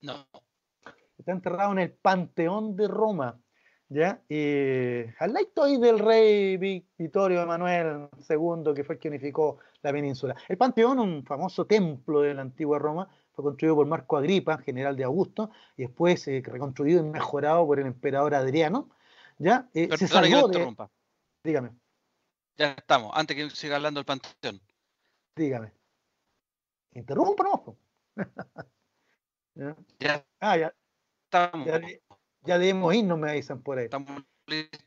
[0.00, 0.26] No.
[1.18, 3.38] Está enterrado en el Panteón de Roma.
[3.92, 4.22] ¿Ya?
[5.18, 6.56] al lado ahí del rey
[6.96, 10.36] Vittorio Emanuel II, que fue el que unificó la península.
[10.48, 13.08] El Panteón, un famoso templo de la antigua Roma,
[13.40, 17.80] fue construido por Marco Agripa, general de Augusto, y después eh, reconstruido y mejorado por
[17.80, 18.90] el emperador Adriano.
[19.38, 19.68] ¿Ya?
[19.74, 20.76] Eh, se salvó de...
[21.42, 21.70] Dígame.
[22.56, 24.60] Ya estamos, antes que siga hablando el panteón.
[25.34, 25.72] Dígame.
[26.92, 27.60] Interrúmpanos.
[29.54, 29.76] ¿Ya?
[29.98, 30.26] ¿Ya?
[30.40, 30.74] Ah, ya.
[31.24, 31.66] Estamos.
[31.66, 31.80] Ya,
[32.42, 33.84] ya debemos irnos, me avisan por ahí.
[33.84, 34.80] Estamos listos.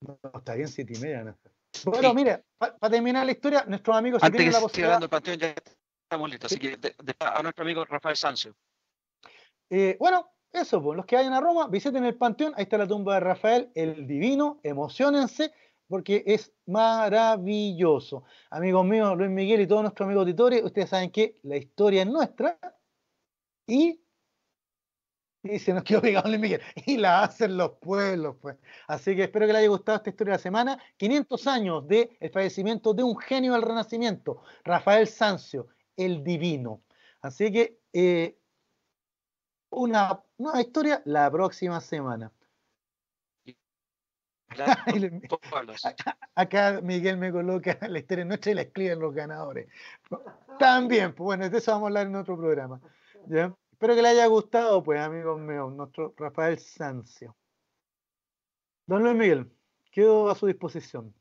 [0.00, 1.24] No, está bien, siete y media.
[1.24, 1.36] ¿no?
[1.84, 4.22] Bueno, mire, para terminar la historia, nuestros amigos...
[4.22, 5.54] Antes que la siga hablando el panteón, ya
[6.02, 6.52] estamos listos.
[6.52, 8.54] Así que de, a nuestro amigo Rafael Sancho.
[9.70, 12.86] Eh, bueno, eso, pues, los que vayan a Roma, visiten el Panteón, ahí está la
[12.86, 15.52] tumba de Rafael, el divino, emocionense,
[15.86, 18.24] porque es maravilloso.
[18.50, 22.08] Amigos míos, Luis Miguel y todos nuestros amigos auditores, ustedes saben que la historia es
[22.08, 22.58] nuestra
[23.66, 24.00] y,
[25.42, 28.56] y se nos quedó pegado Luis Miguel, y la hacen los pueblos, pues.
[28.86, 30.78] Así que espero que les haya gustado esta historia de la semana.
[30.96, 36.82] 500 años del el fallecimiento de un genio del Renacimiento, Rafael Sancio, el divino.
[37.22, 38.36] Así que eh,
[39.70, 42.32] una nueva historia la próxima semana.
[46.34, 49.68] Acá Miguel me coloca la historia nuestra y la escriben los ganadores.
[50.58, 52.80] También, pues bueno, de eso vamos a hablar en otro programa.
[53.80, 57.34] Espero que le haya gustado, pues, amigos míos, nuestro Rafael Sancio.
[58.84, 59.50] Don Luis Miguel,
[59.90, 61.14] quedo a su disposición.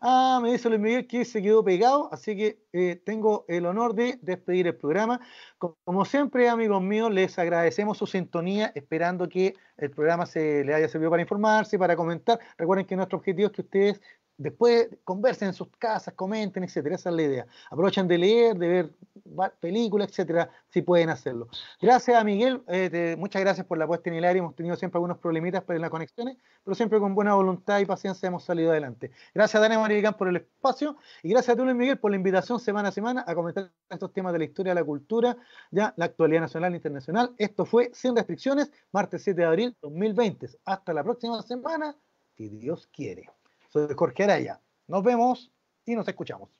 [0.00, 3.94] Ah, me dice Luis Miguel que se quedó pegado, así que eh, tengo el honor
[3.94, 5.20] de despedir el programa.
[5.58, 10.88] Como siempre, amigos míos, les agradecemos su sintonía, esperando que el programa se les haya
[10.88, 12.40] servido para informarse, para comentar.
[12.56, 14.00] Recuerden que nuestro objetivo es que ustedes
[14.40, 16.94] después conversen en sus casas, comenten, etcétera.
[16.96, 17.46] Esa es la idea.
[17.70, 18.90] Aprovechen de leer, de ver
[19.60, 21.48] películas, etcétera, si pueden hacerlo.
[21.80, 24.38] Gracias a Miguel, eh, muchas gracias por la puesta en aire.
[24.38, 28.26] Hemos tenido siempre algunos problemitas para las conexiones, pero siempre con buena voluntad y paciencia
[28.26, 29.10] hemos salido adelante.
[29.34, 32.16] Gracias a Dani Maricán por el espacio y gracias a tú, Luis Miguel, por la
[32.16, 35.36] invitación semana a semana a comentar estos temas de la historia la cultura,
[35.70, 37.34] ya la actualidad nacional e internacional.
[37.36, 40.48] Esto fue Sin Restricciones, martes 7 de abril 2020.
[40.64, 41.94] Hasta la próxima semana,
[42.36, 43.28] si Dios quiere.
[43.70, 44.60] Soy Jorge Araya.
[44.88, 45.52] Nos vemos
[45.86, 46.59] y nos escuchamos.